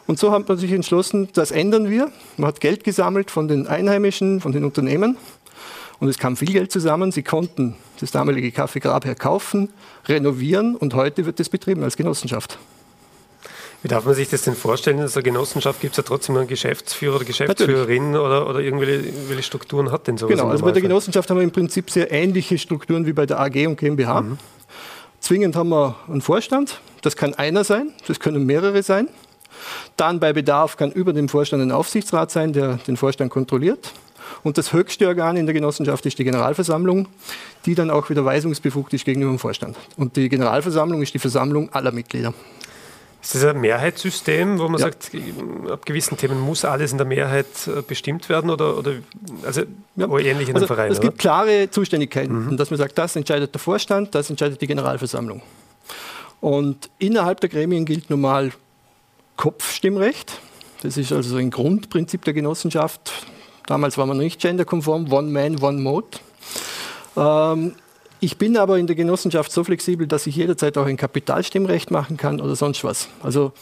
Und 0.07 0.17
so 0.17 0.31
hat 0.31 0.47
man 0.47 0.57
sich 0.57 0.71
entschlossen, 0.71 1.29
das 1.33 1.51
ändern 1.51 1.89
wir. 1.89 2.11
Man 2.37 2.47
hat 2.47 2.61
Geld 2.61 2.83
gesammelt 2.83 3.29
von 3.29 3.47
den 3.47 3.67
Einheimischen, 3.67 4.39
von 4.39 4.53
den 4.53 4.63
Unternehmen. 4.63 5.17
Und 5.99 6.07
es 6.07 6.17
kam 6.17 6.37
viel 6.37 6.51
Geld 6.53 6.71
zusammen. 6.71 7.11
Sie 7.11 7.23
konnten 7.23 7.75
das 7.99 8.11
damalige 8.11 8.49
Café 8.49 8.79
Grabherr 8.79 9.15
kaufen, 9.15 9.69
renovieren 10.07 10.75
und 10.75 10.93
heute 10.93 11.25
wird 11.25 11.39
es 11.39 11.49
betrieben 11.49 11.83
als 11.83 11.97
Genossenschaft. 11.97 12.57
Wie 13.83 13.87
darf 13.87 14.05
man 14.05 14.15
sich 14.15 14.29
das 14.29 14.41
denn 14.41 14.55
vorstellen? 14.55 14.99
In 14.99 15.07
so 15.07 15.19
einer 15.19 15.23
Genossenschaft 15.23 15.81
gibt 15.81 15.93
es 15.93 15.97
ja 15.97 16.03
trotzdem 16.03 16.35
einen 16.37 16.47
Geschäftsführer 16.47 17.17
oder 17.17 17.25
Geschäftsführerin 17.25 18.15
oder, 18.15 18.49
oder 18.49 18.59
irgendwelche 18.59 19.43
Strukturen 19.43 19.91
hat 19.91 20.07
denn 20.07 20.17
sowas? 20.17 20.35
Genau, 20.35 20.49
also 20.49 20.65
bei 20.65 20.71
der 20.71 20.81
Genossenschaft 20.81 21.29
haben 21.29 21.37
wir 21.37 21.43
im 21.43 21.51
Prinzip 21.51 21.91
sehr 21.91 22.11
ähnliche 22.11 22.57
Strukturen 22.57 23.05
wie 23.05 23.13
bei 23.13 23.25
der 23.25 23.39
AG 23.39 23.67
und 23.67 23.77
GmbH. 23.77 24.21
Mhm. 24.21 24.37
Zwingend 25.19 25.55
haben 25.55 25.69
wir 25.69 25.95
einen 26.07 26.21
Vorstand, 26.21 26.79
das 27.01 27.15
kann 27.15 27.33
einer 27.35 27.63
sein, 27.63 27.91
das 28.07 28.19
können 28.19 28.45
mehrere 28.45 28.81
sein. 28.81 29.09
Dann 29.95 30.19
bei 30.19 30.33
Bedarf 30.33 30.77
kann 30.77 30.91
über 30.91 31.13
dem 31.13 31.29
Vorstand 31.29 31.61
ein 31.61 31.71
Aufsichtsrat 31.71 32.31
sein, 32.31 32.53
der 32.53 32.75
den 32.87 32.97
Vorstand 32.97 33.31
kontrolliert. 33.31 33.93
Und 34.43 34.57
das 34.57 34.73
höchste 34.73 35.07
Organ 35.07 35.37
in 35.37 35.45
der 35.45 35.53
Genossenschaft 35.53 36.05
ist 36.05 36.19
die 36.19 36.23
Generalversammlung, 36.23 37.07
die 37.65 37.75
dann 37.75 37.89
auch 37.89 38.09
wieder 38.09 38.23
weisungsbefugt 38.25 38.93
ist 38.93 39.05
gegenüber 39.05 39.31
dem 39.31 39.39
Vorstand. 39.39 39.77
Und 39.97 40.15
die 40.15 40.29
Generalversammlung 40.29 41.01
ist 41.01 41.13
die 41.13 41.19
Versammlung 41.19 41.71
aller 41.73 41.91
Mitglieder. 41.91 42.33
Ist 43.21 43.35
das 43.35 43.43
ein 43.43 43.59
Mehrheitssystem, 43.59 44.59
wo 44.59 44.69
man 44.69 44.79
ja. 44.79 44.87
sagt, 44.87 45.11
ab 45.69 45.85
gewissen 45.85 46.17
Themen 46.17 46.39
muss 46.39 46.63
alles 46.63 46.91
in 46.91 46.97
der 46.97 47.07
Mehrheit 47.07 47.45
äh, 47.65 47.81
bestimmt 47.81 48.29
werden 48.29 48.49
oder, 48.49 48.77
oder 48.77 48.93
also 49.43 49.63
ja. 49.95 50.17
ähnlich 50.19 50.49
in 50.49 50.55
also, 50.55 50.67
Verein? 50.67 50.91
Es 50.91 51.01
gibt 51.01 51.15
oder? 51.15 51.21
klare 51.21 51.69
Zuständigkeiten, 51.69 52.51
mhm. 52.51 52.57
dass 52.57 52.69
man 52.69 52.77
sagt, 52.77 52.97
das 52.97 53.15
entscheidet 53.15 53.53
der 53.53 53.59
Vorstand, 53.59 54.13
das 54.13 54.29
entscheidet 54.29 54.61
die 54.61 54.67
Generalversammlung. 54.67 55.41
Und 56.39 56.89
innerhalb 56.99 57.41
der 57.41 57.49
Gremien 57.49 57.85
gilt 57.85 58.09
normal 58.09 58.51
Kopfstimmrecht. 59.37 60.39
Das 60.81 60.97
ist 60.97 61.11
also 61.11 61.37
ein 61.37 61.49
Grundprinzip 61.49 62.25
der 62.25 62.33
Genossenschaft. 62.33 63.11
Damals 63.65 63.97
war 63.97 64.05
man 64.05 64.17
nicht 64.17 64.41
genderkonform, 64.41 65.11
One 65.11 65.29
Man, 65.29 65.61
One 65.61 65.79
Mode. 65.79 66.07
Ähm, 67.15 67.75
ich 68.19 68.37
bin 68.37 68.57
aber 68.57 68.77
in 68.77 68.87
der 68.87 68.95
Genossenschaft 68.95 69.51
so 69.51 69.63
flexibel, 69.63 70.07
dass 70.07 70.27
ich 70.27 70.35
jederzeit 70.35 70.77
auch 70.77 70.85
ein 70.85 70.97
Kapitalstimmrecht 70.97 71.91
machen 71.91 72.17
kann 72.17 72.41
oder 72.41 72.55
sonst 72.55 72.83
was. 72.83 73.07
Also 73.21 73.53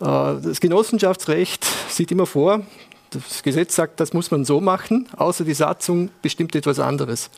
äh, 0.00 0.04
das 0.04 0.60
Genossenschaftsrecht 0.60 1.64
sieht 1.88 2.10
immer 2.10 2.26
vor, 2.26 2.62
das 3.10 3.42
Gesetz 3.42 3.74
sagt, 3.74 4.00
das 4.00 4.12
muss 4.12 4.30
man 4.30 4.44
so 4.44 4.60
machen, 4.60 5.08
außer 5.16 5.44
die 5.44 5.54
Satzung 5.54 6.10
bestimmt 6.22 6.54
etwas 6.56 6.80
anderes. 6.80 7.30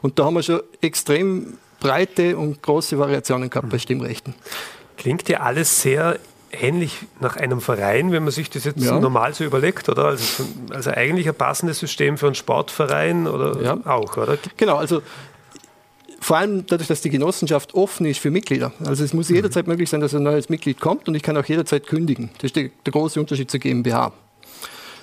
Und 0.00 0.18
da 0.18 0.24
haben 0.24 0.34
wir 0.34 0.42
schon 0.42 0.62
extrem 0.80 1.58
breite 1.78 2.36
und 2.36 2.62
große 2.62 2.98
Variationen 2.98 3.50
gehabt 3.50 3.68
bei 3.68 3.78
Stimmrechten. 3.78 4.34
Klingt 4.96 5.28
ja 5.28 5.40
alles 5.40 5.82
sehr 5.82 6.18
ähnlich 6.52 6.98
nach 7.20 7.36
einem 7.36 7.60
Verein, 7.60 8.12
wenn 8.12 8.24
man 8.24 8.32
sich 8.32 8.50
das 8.50 8.64
jetzt 8.64 8.80
ja. 8.80 8.98
normal 8.98 9.34
so 9.34 9.44
überlegt, 9.44 9.88
oder? 9.88 10.06
Also, 10.06 10.44
also, 10.70 10.90
eigentlich 10.90 11.28
ein 11.28 11.34
passendes 11.34 11.78
System 11.78 12.18
für 12.18 12.26
einen 12.26 12.34
Sportverein 12.34 13.26
oder 13.26 13.60
ja. 13.62 13.78
auch, 13.84 14.16
oder? 14.16 14.36
Genau, 14.56 14.76
also 14.76 15.02
vor 16.20 16.36
allem 16.36 16.66
dadurch, 16.66 16.88
dass 16.88 17.00
die 17.00 17.10
Genossenschaft 17.10 17.74
offen 17.74 18.04
ist 18.04 18.20
für 18.20 18.30
Mitglieder. 18.30 18.72
Also 18.84 19.02
es 19.04 19.14
muss 19.14 19.30
mhm. 19.30 19.36
jederzeit 19.36 19.66
möglich 19.66 19.88
sein, 19.88 20.00
dass 20.00 20.14
ein 20.14 20.22
neues 20.22 20.50
Mitglied 20.50 20.78
kommt 20.78 21.08
und 21.08 21.14
ich 21.14 21.22
kann 21.22 21.36
auch 21.36 21.46
jederzeit 21.46 21.86
kündigen. 21.86 22.30
Das 22.34 22.44
ist 22.44 22.56
der, 22.56 22.70
der 22.84 22.92
große 22.92 23.18
Unterschied 23.18 23.50
zur 23.50 23.58
GmbH. 23.58 24.12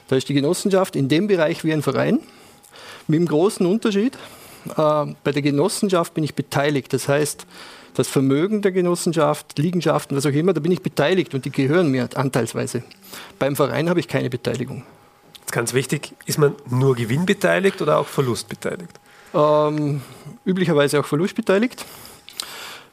Da 0.07 0.15
ist 0.15 0.29
die 0.29 0.35
Genossenschaft 0.35 0.95
in 0.95 1.09
dem 1.09 1.27
Bereich 1.27 1.63
wie 1.63 1.73
ein 1.73 1.81
Verein, 1.81 2.19
mit 3.07 3.19
dem 3.19 3.27
großen 3.27 3.65
Unterschied. 3.65 4.15
Äh, 4.77 5.05
bei 5.23 5.31
der 5.31 5.41
Genossenschaft 5.41 6.13
bin 6.13 6.23
ich 6.23 6.35
beteiligt. 6.35 6.93
Das 6.93 7.07
heißt, 7.07 7.47
das 7.97 8.07
Vermögen 8.07 8.61
der 8.61 8.71
Genossenschaft, 8.71 9.57
Liegenschaften, 9.57 10.15
was 10.15 10.25
auch 10.27 10.31
immer, 10.31 10.53
da 10.53 10.59
bin 10.59 10.71
ich 10.71 10.83
beteiligt 10.83 11.33
und 11.33 11.45
die 11.45 11.49
gehören 11.49 11.89
mir 11.89 12.07
anteilsweise. 12.13 12.83
Beim 13.39 13.55
Verein 13.55 13.89
habe 13.89 13.99
ich 13.99 14.07
keine 14.07 14.29
Beteiligung. 14.29 14.83
Ist 15.43 15.51
ganz 15.51 15.73
wichtig, 15.73 16.13
ist 16.27 16.37
man 16.37 16.53
nur 16.69 16.95
gewinnbeteiligt 16.95 17.81
oder 17.81 17.97
auch 17.97 18.05
verlustbeteiligt? 18.05 18.91
Ähm, 19.33 20.01
üblicherweise 20.45 20.99
auch 20.99 21.05
verlustbeteiligt. 21.05 21.85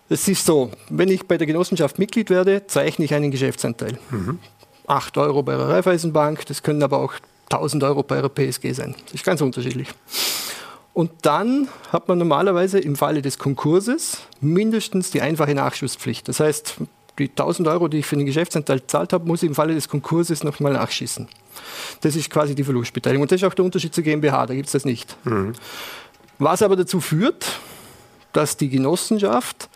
Es 0.08 0.26
ist 0.26 0.46
so, 0.46 0.70
wenn 0.88 1.11
ich 1.11 1.26
bei 1.26 1.37
der 1.37 1.46
Genossenschaft 1.46 1.99
Mitglied 1.99 2.30
werde, 2.30 2.66
zeichne 2.66 3.04
ich 3.04 3.12
einen 3.12 3.30
Geschäftsanteil. 3.30 3.99
Mhm. 4.11 4.38
8 4.87 5.18
Euro 5.18 5.42
bei 5.42 5.54
der 5.54 5.68
Raiffeisenbank, 5.68 6.46
das 6.46 6.62
können 6.62 6.82
aber 6.82 6.99
auch 7.00 7.12
1000 7.50 7.82
Euro 7.84 8.02
bei 8.02 8.23
der 8.23 8.30
PSG 8.30 8.73
sein. 8.73 8.94
Das 9.04 9.14
ist 9.14 9.25
ganz 9.25 9.42
unterschiedlich. 9.42 9.88
Und 10.95 11.11
dann 11.23 11.69
hat 11.93 12.07
man 12.09 12.19
normalerweise 12.19 12.79
im 12.79 12.95
Falle 12.95 13.21
des 13.21 13.37
Konkurses 13.39 14.23
mindestens 14.41 15.11
die 15.11 15.21
einfache 15.21 15.55
Nachschusspflicht. 15.55 16.29
Das 16.29 16.39
heißt, 16.39 16.77
die 17.19 17.29
1000 17.29 17.69
Euro, 17.69 17.89
die 17.89 17.99
ich 17.99 18.07
für 18.07 18.17
den 18.17 18.27
Geschäftsanteil 18.27 18.79
gezahlt 18.79 19.13
habe, 19.13 19.27
muss 19.27 19.43
ich 19.43 19.49
im 19.49 19.57
Falle 19.57 19.75
des 19.75 19.89
Konkurses 19.89 20.45
nochmal 20.45 20.73
nachschießen. 20.73 21.29
Das 22.01 22.15
ist 22.15 22.31
quasi 22.31 22.55
die 22.55 22.63
Verlustbeteiligung. 22.63 23.23
Und 23.23 23.33
das 23.33 23.41
ist 23.41 23.45
auch 23.47 23.55
der 23.55 23.65
Unterschied 23.65 23.93
zur 23.93 24.05
GmbH, 24.05 24.47
da 24.47 24.55
gibt 24.55 24.67
es 24.67 24.73
das 24.73 24.85
nicht. 24.85 25.17
Mhm. 25.25 25.55
Was 26.39 26.63
aber 26.63 26.77
dazu 26.77 27.01
führt, 27.01 27.61
dass 28.33 28.57
die 28.57 28.69
Genossenschaft 28.69 29.69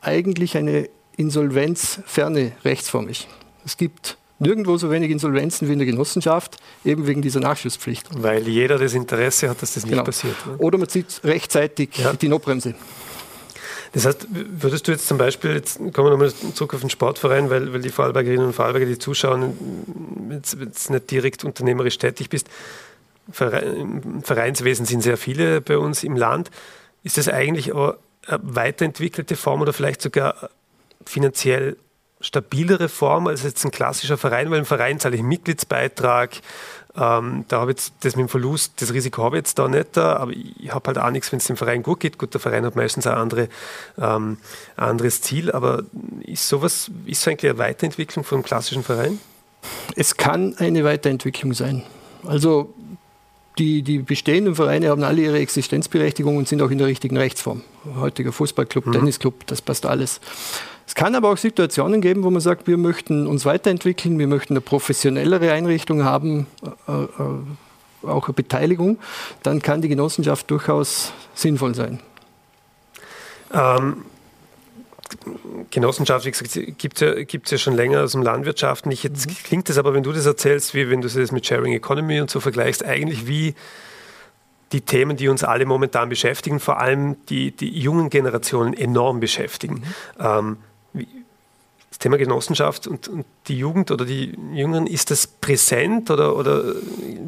eigentlich 0.00 0.56
eine 0.56 0.88
insolvenzferne 1.16 2.52
Rechtsform 2.64 3.08
ist. 3.08 3.28
Es 3.64 3.76
gibt 3.76 4.16
nirgendwo 4.42 4.76
so 4.76 4.90
wenig 4.90 5.10
Insolvenzen 5.10 5.68
wie 5.68 5.72
in 5.72 5.78
der 5.78 5.86
Genossenschaft, 5.86 6.56
eben 6.84 7.06
wegen 7.06 7.22
dieser 7.22 7.40
Nachschusspflicht. 7.40 8.08
Weil 8.14 8.46
jeder 8.48 8.78
das 8.78 8.94
Interesse 8.94 9.48
hat, 9.48 9.62
dass 9.62 9.74
das 9.74 9.84
nicht 9.84 9.92
genau. 9.92 10.04
passiert. 10.04 10.34
Ne? 10.46 10.56
Oder 10.58 10.78
man 10.78 10.88
zieht 10.88 11.20
rechtzeitig 11.24 11.90
ja. 11.96 12.12
die 12.12 12.28
Notbremse. 12.28 12.74
Das 13.92 14.06
heißt, 14.06 14.26
würdest 14.30 14.88
du 14.88 14.92
jetzt 14.92 15.06
zum 15.06 15.18
Beispiel, 15.18 15.52
jetzt 15.52 15.76
kommen 15.76 16.06
wir 16.06 16.10
nochmal 16.10 16.32
zurück 16.54 16.74
auf 16.74 16.80
den 16.80 16.90
Sportverein, 16.90 17.50
weil, 17.50 17.72
weil 17.72 17.82
die 17.82 17.90
Vorarlbergerinnen 17.90 18.46
und 18.46 18.52
Vorarlberger, 18.54 18.86
die 18.86 18.98
zuschauen, 18.98 19.52
jetzt, 20.30 20.56
jetzt 20.58 20.90
nicht 20.90 21.10
direkt 21.10 21.44
unternehmerisch 21.44 21.98
tätig 21.98 22.30
bist, 22.30 22.48
im 23.38 24.22
Vereinswesen 24.22 24.86
sind 24.86 25.02
sehr 25.02 25.16
viele 25.16 25.60
bei 25.60 25.78
uns 25.78 26.02
im 26.02 26.16
Land. 26.16 26.50
Ist 27.04 27.18
das 27.18 27.28
eigentlich 27.28 27.74
eine 27.74 27.96
weiterentwickelte 28.26 29.36
Form 29.36 29.60
oder 29.60 29.72
vielleicht 29.72 30.02
sogar 30.02 30.50
finanziell 31.04 31.76
stabilere 32.22 32.88
Form 32.88 33.26
als 33.26 33.42
jetzt 33.42 33.64
ein 33.64 33.70
klassischer 33.70 34.16
Verein, 34.16 34.50
weil 34.50 34.60
im 34.60 34.64
Verein 34.64 34.98
zahle 34.98 35.16
ich 35.16 35.22
Mitgliedsbeitrag. 35.22 36.30
Ähm, 36.94 37.44
da 37.48 37.60
habe 37.60 37.70
ich 37.70 37.78
jetzt 37.78 37.92
das 38.00 38.16
mit 38.16 38.26
dem 38.26 38.28
Verlust, 38.28 38.74
das 38.82 38.92
Risiko 38.92 39.22
habe 39.22 39.36
ich 39.36 39.40
jetzt 39.40 39.58
da 39.58 39.66
nicht 39.66 39.96
da, 39.96 40.16
aber 40.16 40.32
ich 40.32 40.72
habe 40.72 40.88
halt 40.88 40.98
auch 40.98 41.10
nichts, 41.10 41.32
wenn 41.32 41.38
es 41.38 41.46
dem 41.46 41.56
Verein 41.56 41.82
gut 41.82 42.00
geht. 42.00 42.18
Gut, 42.18 42.34
der 42.34 42.40
Verein 42.40 42.66
hat 42.66 42.76
meistens 42.76 43.06
ein 43.06 43.14
andere, 43.14 43.48
ähm, 43.98 44.36
anderes 44.76 45.22
Ziel, 45.22 45.50
aber 45.50 45.84
ist 46.24 46.48
sowas, 46.48 46.90
ist 47.06 47.22
so 47.22 47.30
eigentlich 47.30 47.50
eine 47.50 47.58
Weiterentwicklung 47.58 48.24
von 48.24 48.36
einem 48.36 48.44
klassischen 48.44 48.82
Verein? 48.82 49.18
Es 49.96 50.16
kann 50.16 50.54
eine 50.58 50.84
Weiterentwicklung 50.84 51.54
sein. 51.54 51.82
Also 52.26 52.74
die, 53.58 53.82
die 53.82 53.98
bestehenden 53.98 54.54
Vereine 54.54 54.88
haben 54.88 55.02
alle 55.02 55.22
ihre 55.22 55.38
Existenzberechtigung 55.38 56.36
und 56.36 56.48
sind 56.48 56.62
auch 56.62 56.70
in 56.70 56.78
der 56.78 56.86
richtigen 56.86 57.16
Rechtsform. 57.16 57.62
Heutiger 57.96 58.32
Fußballclub, 58.32 58.86
mhm. 58.86 58.92
Tennisclub, 58.92 59.46
das 59.46 59.62
passt 59.62 59.86
alles. 59.86 60.20
Es 60.86 60.94
kann 60.94 61.14
aber 61.14 61.30
auch 61.30 61.36
Situationen 61.36 62.00
geben, 62.00 62.22
wo 62.22 62.30
man 62.30 62.40
sagt, 62.40 62.66
wir 62.66 62.76
möchten 62.76 63.26
uns 63.26 63.44
weiterentwickeln, 63.44 64.18
wir 64.18 64.26
möchten 64.26 64.54
eine 64.54 64.60
professionellere 64.60 65.52
Einrichtung 65.52 66.04
haben, 66.04 66.46
äh, 66.88 66.92
äh, 66.92 68.08
auch 68.08 68.26
eine 68.26 68.34
Beteiligung. 68.34 68.98
Dann 69.42 69.62
kann 69.62 69.80
die 69.80 69.88
Genossenschaft 69.88 70.50
durchaus 70.50 71.12
sinnvoll 71.34 71.74
sein. 71.74 72.00
Ähm, 73.52 74.04
Genossenschaft, 75.70 76.24
wie 76.24 76.30
gesagt, 76.30 76.78
gibt 76.78 77.00
es 77.00 77.00
ja, 77.00 77.22
gibt's 77.24 77.50
ja 77.50 77.58
schon 77.58 77.74
länger 77.74 78.02
aus 78.02 78.12
dem 78.12 78.22
Landwirtschaften. 78.22 78.90
Ich, 78.90 79.02
jetzt 79.02 79.28
mhm. 79.28 79.34
klingt 79.44 79.70
es 79.70 79.78
aber, 79.78 79.94
wenn 79.94 80.02
du 80.02 80.12
das 80.12 80.26
erzählst, 80.26 80.74
wie 80.74 80.90
wenn 80.90 81.00
du 81.00 81.08
das 81.08 81.32
mit 81.32 81.46
Sharing 81.46 81.72
Economy 81.72 82.20
und 82.20 82.30
so 82.30 82.40
vergleichst, 82.40 82.84
eigentlich 82.84 83.26
wie 83.26 83.54
die 84.72 84.80
Themen, 84.80 85.16
die 85.16 85.28
uns 85.28 85.44
alle 85.44 85.66
momentan 85.66 86.08
beschäftigen, 86.08 86.58
vor 86.58 86.80
allem 86.80 87.16
die, 87.28 87.50
die 87.52 87.78
jungen 87.78 88.08
Generationen 88.08 88.72
enorm 88.72 89.20
beschäftigen. 89.20 89.74
Mhm. 89.74 89.84
Ähm, 90.18 90.56
das 91.92 91.98
Thema 91.98 92.16
Genossenschaft 92.16 92.86
und, 92.86 93.06
und, 93.08 93.26
die 93.48 93.58
Jugend 93.58 93.90
oder 93.90 94.06
die 94.06 94.34
Jüngeren, 94.54 94.86
ist 94.86 95.10
das 95.10 95.26
präsent 95.26 96.10
oder, 96.10 96.34
oder 96.34 96.74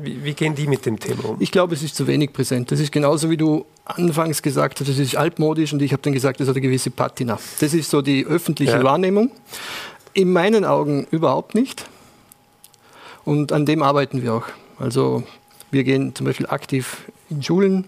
wie, 0.03 0.25
wie, 0.25 0.33
gehen 0.33 0.55
die 0.55 0.67
mit 0.67 0.87
dem 0.87 0.99
Thema 0.99 1.27
um? 1.27 1.37
Ich 1.39 1.53
glaube, 1.53 1.75
es 1.75 1.83
ist 1.83 1.95
zu 1.95 2.07
wenig 2.07 2.33
präsent. 2.33 2.73
Das 2.73 2.81
ist 2.81 2.91
genauso 2.91 3.29
wie 3.29 3.37
du 3.37 3.67
anfangs 3.85 4.41
gesagt 4.41 4.81
hast, 4.81 4.89
es 4.89 4.99
ist 4.99 5.17
altmodisch 5.17 5.75
und 5.75 5.83
ich 5.83 5.93
habe 5.93 6.01
dann 6.01 6.15
gesagt, 6.15 6.41
es 6.41 6.49
hat 6.49 6.55
eine 6.55 6.63
gewisse 6.63 6.91
Patina. 6.91 7.39
Das 7.61 7.75
ist 7.75 7.91
so 7.91 8.01
die 8.01 8.25
öffentliche 8.25 8.79
ja. 8.79 8.83
Wahrnehmung. 8.83 9.31
In 10.15 10.33
meinen 10.33 10.65
Augen 10.65 11.07
überhaupt 11.11 11.55
nicht. 11.55 11.85
Und 13.27 13.53
an 13.53 13.67
dem 13.67 13.83
arbeiten 13.83 14.23
wir 14.23 14.33
auch. 14.33 14.47
Also 14.79 15.25
wir 15.71 15.85
gehen 15.85 16.15
zum 16.15 16.25
Beispiel 16.25 16.47
aktiv 16.47 17.03
in 17.31 17.43
Schulen. 17.43 17.87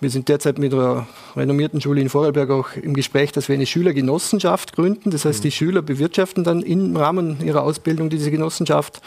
Wir 0.00 0.10
sind 0.10 0.28
derzeit 0.28 0.58
mit 0.58 0.72
einer 0.74 1.06
renommierten 1.34 1.80
Schule 1.80 2.00
in 2.00 2.08
Vorarlberg 2.08 2.50
auch 2.50 2.68
im 2.80 2.94
Gespräch, 2.94 3.32
dass 3.32 3.48
wir 3.48 3.54
eine 3.54 3.66
Schülergenossenschaft 3.66 4.74
gründen. 4.74 5.10
Das 5.10 5.24
heißt, 5.24 5.42
die 5.44 5.48
mhm. 5.48 5.52
Schüler 5.52 5.82
bewirtschaften 5.82 6.44
dann 6.44 6.62
im 6.62 6.96
Rahmen 6.96 7.38
ihrer 7.44 7.62
Ausbildung 7.62 8.10
diese 8.10 8.30
Genossenschaft. 8.30 9.00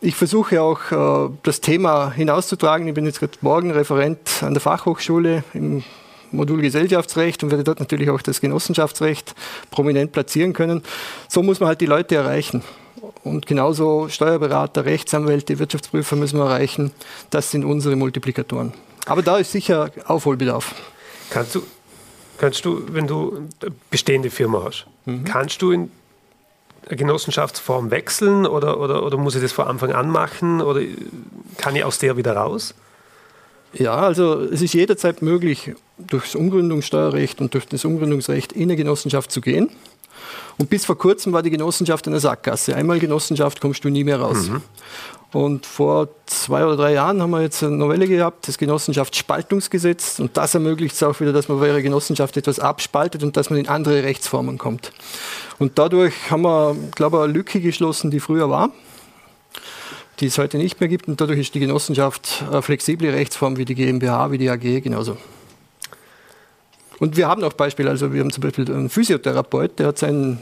Ich 0.00 0.14
versuche 0.14 0.60
auch 0.60 0.92
äh, 0.92 1.30
das 1.42 1.60
Thema 1.60 2.10
hinauszutragen. 2.10 2.86
Ich 2.86 2.94
bin 2.94 3.06
jetzt 3.06 3.20
gerade 3.20 3.38
morgen 3.40 3.70
Referent 3.70 4.42
an 4.42 4.52
der 4.52 4.60
Fachhochschule 4.60 5.42
im 5.54 5.84
Modul 6.32 6.60
Gesellschaftsrecht 6.60 7.42
und 7.42 7.50
werde 7.50 7.64
dort 7.64 7.80
natürlich 7.80 8.10
auch 8.10 8.20
das 8.20 8.40
Genossenschaftsrecht 8.40 9.34
prominent 9.70 10.12
platzieren 10.12 10.52
können. 10.52 10.82
So 11.28 11.42
muss 11.42 11.60
man 11.60 11.68
halt 11.68 11.80
die 11.80 11.86
Leute 11.86 12.16
erreichen. 12.16 12.62
Und 13.24 13.46
genauso 13.46 14.08
Steuerberater, 14.08 14.84
Rechtsanwälte, 14.84 15.58
Wirtschaftsprüfer 15.58 16.16
müssen 16.16 16.38
wir 16.38 16.46
erreichen. 16.46 16.92
Das 17.30 17.50
sind 17.50 17.64
unsere 17.64 17.96
Multiplikatoren. 17.96 18.72
Aber 19.06 19.22
da 19.22 19.38
ist 19.38 19.52
sicher 19.52 19.90
Aufholbedarf. 20.04 20.74
Kannst 21.30 21.54
du, 21.54 21.62
kannst 22.38 22.64
du 22.64 22.82
wenn 22.92 23.06
du 23.06 23.48
eine 23.62 23.72
bestehende 23.90 24.30
Firma 24.30 24.62
hast, 24.64 24.86
mhm. 25.06 25.24
kannst 25.24 25.62
du 25.62 25.70
in 25.70 25.90
eine 26.86 26.96
Genossenschaftsform 26.96 27.90
wechseln 27.90 28.46
oder, 28.46 28.78
oder, 28.78 29.02
oder 29.02 29.16
muss 29.16 29.34
ich 29.34 29.42
das 29.42 29.52
von 29.52 29.66
Anfang 29.66 29.92
an 29.92 30.10
machen 30.10 30.60
oder 30.60 30.80
kann 31.56 31.74
ich 31.74 31.84
aus 31.84 31.98
der 31.98 32.16
wieder 32.16 32.36
raus? 32.36 32.74
Ja, 33.72 33.96
also 33.96 34.40
es 34.40 34.62
ist 34.62 34.74
jederzeit 34.74 35.22
möglich, 35.22 35.74
durch 35.98 36.24
das 36.24 36.34
Umgründungssteuerrecht 36.34 37.40
und 37.40 37.54
durch 37.54 37.66
das 37.66 37.84
Umgründungsrecht 37.84 38.52
in 38.52 38.64
eine 38.64 38.76
Genossenschaft 38.76 39.32
zu 39.32 39.40
gehen. 39.40 39.70
Und 40.58 40.70
bis 40.70 40.84
vor 40.84 40.96
kurzem 40.96 41.32
war 41.32 41.42
die 41.42 41.50
Genossenschaft 41.50 42.06
eine 42.06 42.20
Sackgasse. 42.20 42.74
Einmal 42.74 42.98
Genossenschaft 42.98 43.60
kommst 43.60 43.84
du 43.84 43.90
nie 43.90 44.04
mehr 44.04 44.20
raus. 44.20 44.48
Mhm. 44.48 44.62
Und 45.32 45.66
vor 45.66 46.08
zwei 46.26 46.64
oder 46.64 46.76
drei 46.76 46.92
Jahren 46.94 47.20
haben 47.20 47.30
wir 47.30 47.42
jetzt 47.42 47.62
eine 47.62 47.76
Novelle 47.76 48.06
gehabt, 48.06 48.46
das 48.48 48.58
Genossenschaftsspaltungsgesetz. 48.58 50.18
Und 50.20 50.36
das 50.36 50.54
ermöglicht 50.54 50.94
es 50.94 51.02
auch 51.02 51.18
wieder, 51.20 51.32
dass 51.32 51.48
man 51.48 51.58
bei 51.58 51.68
ihrer 51.68 51.82
Genossenschaft 51.82 52.36
etwas 52.36 52.60
abspaltet 52.60 53.22
und 53.22 53.36
dass 53.36 53.50
man 53.50 53.58
in 53.58 53.68
andere 53.68 54.02
Rechtsformen 54.02 54.56
kommt. 54.56 54.92
Und 55.58 55.78
dadurch 55.78 56.14
haben 56.30 56.42
wir, 56.42 56.76
glaube 56.94 57.18
ich, 57.18 57.22
eine 57.24 57.32
Lücke 57.32 57.60
geschlossen, 57.60 58.10
die 58.10 58.20
früher 58.20 58.48
war, 58.48 58.70
die 60.20 60.26
es 60.26 60.38
heute 60.38 60.58
nicht 60.58 60.80
mehr 60.80 60.88
gibt. 60.88 61.08
Und 61.08 61.20
dadurch 61.20 61.40
ist 61.40 61.54
die 61.54 61.60
Genossenschaft 61.60 62.44
eine 62.48 62.62
flexible 62.62 63.10
Rechtsform 63.10 63.56
wie 63.56 63.64
die 63.64 63.74
GmbH, 63.74 64.30
wie 64.30 64.38
die 64.38 64.48
AG 64.48 64.80
genauso. 64.80 65.16
Und 66.98 67.16
wir 67.16 67.28
haben 67.28 67.44
auch 67.44 67.52
Beispiele, 67.52 67.90
also 67.90 68.12
wir 68.12 68.20
haben 68.20 68.30
zum 68.30 68.42
Beispiel 68.42 68.70
einen 68.72 68.88
Physiotherapeut, 68.88 69.78
der 69.78 69.88
hat 69.88 69.98
sein 69.98 70.38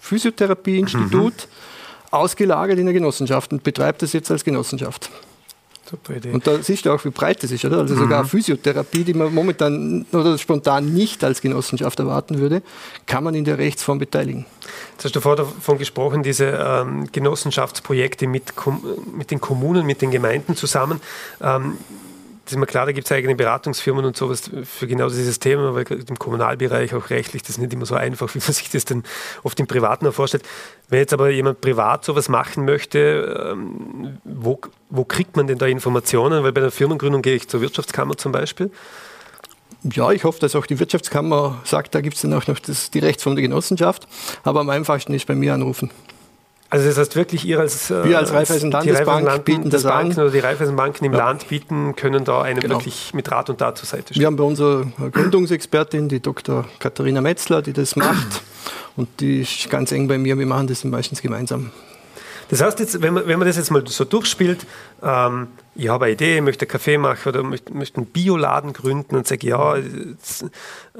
Physiotherapieinstitut 0.00 1.34
mhm. 1.34 1.85
Ausgelagert 2.10 2.78
in 2.78 2.86
der 2.86 2.94
Genossenschaft 2.94 3.52
und 3.52 3.62
betreibt 3.62 4.02
das 4.02 4.12
jetzt 4.12 4.30
als 4.30 4.44
Genossenschaft. 4.44 5.10
Super 5.88 6.16
Idee. 6.16 6.32
Und 6.32 6.46
da 6.46 6.60
siehst 6.60 6.84
du 6.84 6.92
auch, 6.92 7.04
wie 7.04 7.10
breit 7.10 7.42
das 7.42 7.52
ist, 7.52 7.64
oder? 7.64 7.78
Also 7.78 7.94
mhm. 7.94 8.00
sogar 8.00 8.24
Physiotherapie, 8.24 9.04
die 9.04 9.14
man 9.14 9.32
momentan 9.32 10.04
oder 10.12 10.36
spontan 10.36 10.92
nicht 10.92 11.22
als 11.22 11.40
Genossenschaft 11.40 11.98
erwarten 12.00 12.38
würde, 12.38 12.62
kann 13.06 13.22
man 13.22 13.34
in 13.36 13.44
der 13.44 13.58
Rechtsform 13.58 13.98
beteiligen. 13.98 14.46
Jetzt 14.92 15.04
hast 15.04 15.16
du 15.16 15.20
vorher 15.20 15.44
davon 15.44 15.78
gesprochen, 15.78 16.24
diese 16.24 16.46
ähm, 16.46 17.06
Genossenschaftsprojekte 17.12 18.26
mit, 18.26 18.52
mit 19.16 19.30
den 19.30 19.40
Kommunen, 19.40 19.86
mit 19.86 20.02
den 20.02 20.10
Gemeinden 20.10 20.56
zusammen. 20.56 21.00
Ähm, 21.40 21.78
das 22.46 22.52
ist 22.52 22.58
mir 22.58 22.66
klar, 22.66 22.86
da 22.86 22.92
gibt 22.92 23.06
es 23.06 23.12
eigene 23.12 23.34
Beratungsfirmen 23.34 24.04
und 24.04 24.16
sowas 24.16 24.48
für 24.62 24.86
genau 24.86 25.08
dieses 25.08 25.40
Thema, 25.40 25.74
weil 25.74 25.84
im 25.90 26.16
Kommunalbereich 26.16 26.94
auch 26.94 27.10
rechtlich 27.10 27.42
das 27.42 27.50
ist 27.50 27.58
nicht 27.58 27.72
immer 27.72 27.86
so 27.86 27.96
einfach, 27.96 28.32
wie 28.34 28.38
man 28.38 28.52
sich 28.52 28.70
das 28.70 28.84
dann 28.84 29.02
oft 29.42 29.58
im 29.58 29.66
Privaten 29.66 30.10
vorstellt. 30.12 30.44
Wenn 30.88 31.00
jetzt 31.00 31.12
aber 31.12 31.30
jemand 31.30 31.60
privat 31.60 32.04
sowas 32.04 32.28
machen 32.28 32.64
möchte, 32.64 33.52
ähm, 33.52 34.18
wo, 34.22 34.60
wo 34.90 35.04
kriegt 35.04 35.36
man 35.36 35.48
denn 35.48 35.58
da 35.58 35.66
Informationen? 35.66 36.44
Weil 36.44 36.52
bei 36.52 36.60
der 36.60 36.70
Firmengründung 36.70 37.20
gehe 37.20 37.34
ich 37.34 37.48
zur 37.48 37.60
Wirtschaftskammer 37.60 38.16
zum 38.16 38.30
Beispiel. 38.30 38.70
Ja, 39.82 40.12
ich 40.12 40.22
hoffe, 40.22 40.38
dass 40.38 40.54
auch 40.54 40.66
die 40.66 40.78
Wirtschaftskammer 40.78 41.60
sagt, 41.64 41.96
da 41.96 42.00
gibt 42.00 42.14
es 42.14 42.22
dann 42.22 42.32
auch 42.32 42.46
noch 42.46 42.60
das, 42.60 42.92
die 42.92 43.00
Rechtsform 43.00 43.34
der 43.34 43.42
Genossenschaft. 43.42 44.06
Aber 44.44 44.60
am 44.60 44.70
einfachsten 44.70 45.12
ist 45.14 45.26
bei 45.26 45.34
mir 45.34 45.52
anrufen. 45.52 45.90
Also 46.76 46.88
das 46.88 46.98
heißt 46.98 47.16
wirklich, 47.16 47.46
ihr 47.46 47.58
als, 47.58 47.90
äh, 47.90 48.04
Wir 48.04 48.18
als 48.18 48.34
Raiffeisen 48.34 48.70
Landesbank 48.70 49.46
bieten 49.46 49.70
das 49.70 49.84
Banken 49.84 50.12
an. 50.12 50.24
oder 50.24 50.30
die 50.30 50.40
Raiffeisenbanken 50.40 51.06
im 51.06 51.14
ja. 51.14 51.18
Land 51.18 51.48
bieten, 51.48 51.96
können 51.96 52.22
da 52.26 52.42
einem 52.42 52.60
genau. 52.60 52.74
wirklich 52.74 53.14
mit 53.14 53.30
Rat 53.30 53.48
und 53.48 53.56
Tat 53.56 53.78
zur 53.78 53.86
Seite 53.86 54.12
stehen. 54.12 54.20
Wir 54.20 54.26
haben 54.26 54.36
bei 54.36 54.44
unserer 54.44 54.84
Gründungsexpertin, 55.10 56.10
die 56.10 56.20
Dr. 56.20 56.66
Katharina 56.78 57.22
Metzler, 57.22 57.62
die 57.62 57.72
das 57.72 57.96
macht 57.96 58.42
und 58.96 59.08
die 59.20 59.40
ist 59.40 59.70
ganz 59.70 59.90
eng 59.90 60.06
bei 60.06 60.18
mir. 60.18 60.38
Wir 60.38 60.44
machen 60.44 60.66
das 60.66 60.84
meistens 60.84 61.22
gemeinsam. 61.22 61.70
Das 62.50 62.60
heißt 62.60 62.78
jetzt, 62.78 63.00
wenn 63.00 63.14
man, 63.14 63.26
wenn 63.26 63.38
man 63.38 63.48
das 63.48 63.56
jetzt 63.56 63.70
mal 63.70 63.82
so 63.86 64.04
durchspielt, 64.04 64.66
ähm, 65.02 65.48
ich 65.74 65.88
habe 65.88 66.04
eine 66.04 66.12
Idee, 66.12 66.42
möchte 66.42 66.66
einen 66.66 66.72
Kaffee 66.72 66.98
machen 66.98 67.26
oder 67.26 67.42
möchte, 67.42 67.72
möchte 67.72 67.96
einen 67.96 68.06
Bioladen 68.06 68.74
gründen 68.74 69.16
und 69.16 69.26
sage, 69.26 69.46
ja, 69.46 69.76
jetzt, 69.78 70.44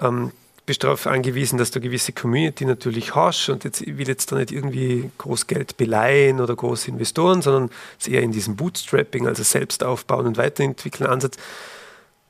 ähm, 0.00 0.33
bist 0.66 0.82
darauf 0.82 1.06
angewiesen, 1.06 1.58
dass 1.58 1.70
du 1.70 1.78
eine 1.78 1.88
gewisse 1.88 2.12
Community 2.12 2.64
natürlich 2.64 3.14
hast 3.14 3.49
und 3.49 3.62
jetzt 3.64 3.87
will 3.87 4.08
jetzt 4.08 4.32
da 4.32 4.37
nicht 4.37 4.50
irgendwie 4.50 5.11
groß 5.16 5.46
Geld 5.46 5.76
beleihen 5.76 6.40
oder 6.40 6.54
große 6.54 6.90
Investoren, 6.90 7.40
sondern 7.40 7.70
es 7.99 8.08
eher 8.08 8.23
in 8.23 8.32
diesem 8.32 8.56
Bootstrapping, 8.56 9.28
also 9.28 9.44
selbst 9.44 9.85
aufbauen 9.85 10.26
und 10.26 10.37
weiterentwickeln 10.37 11.08
Ansatz. 11.08 11.37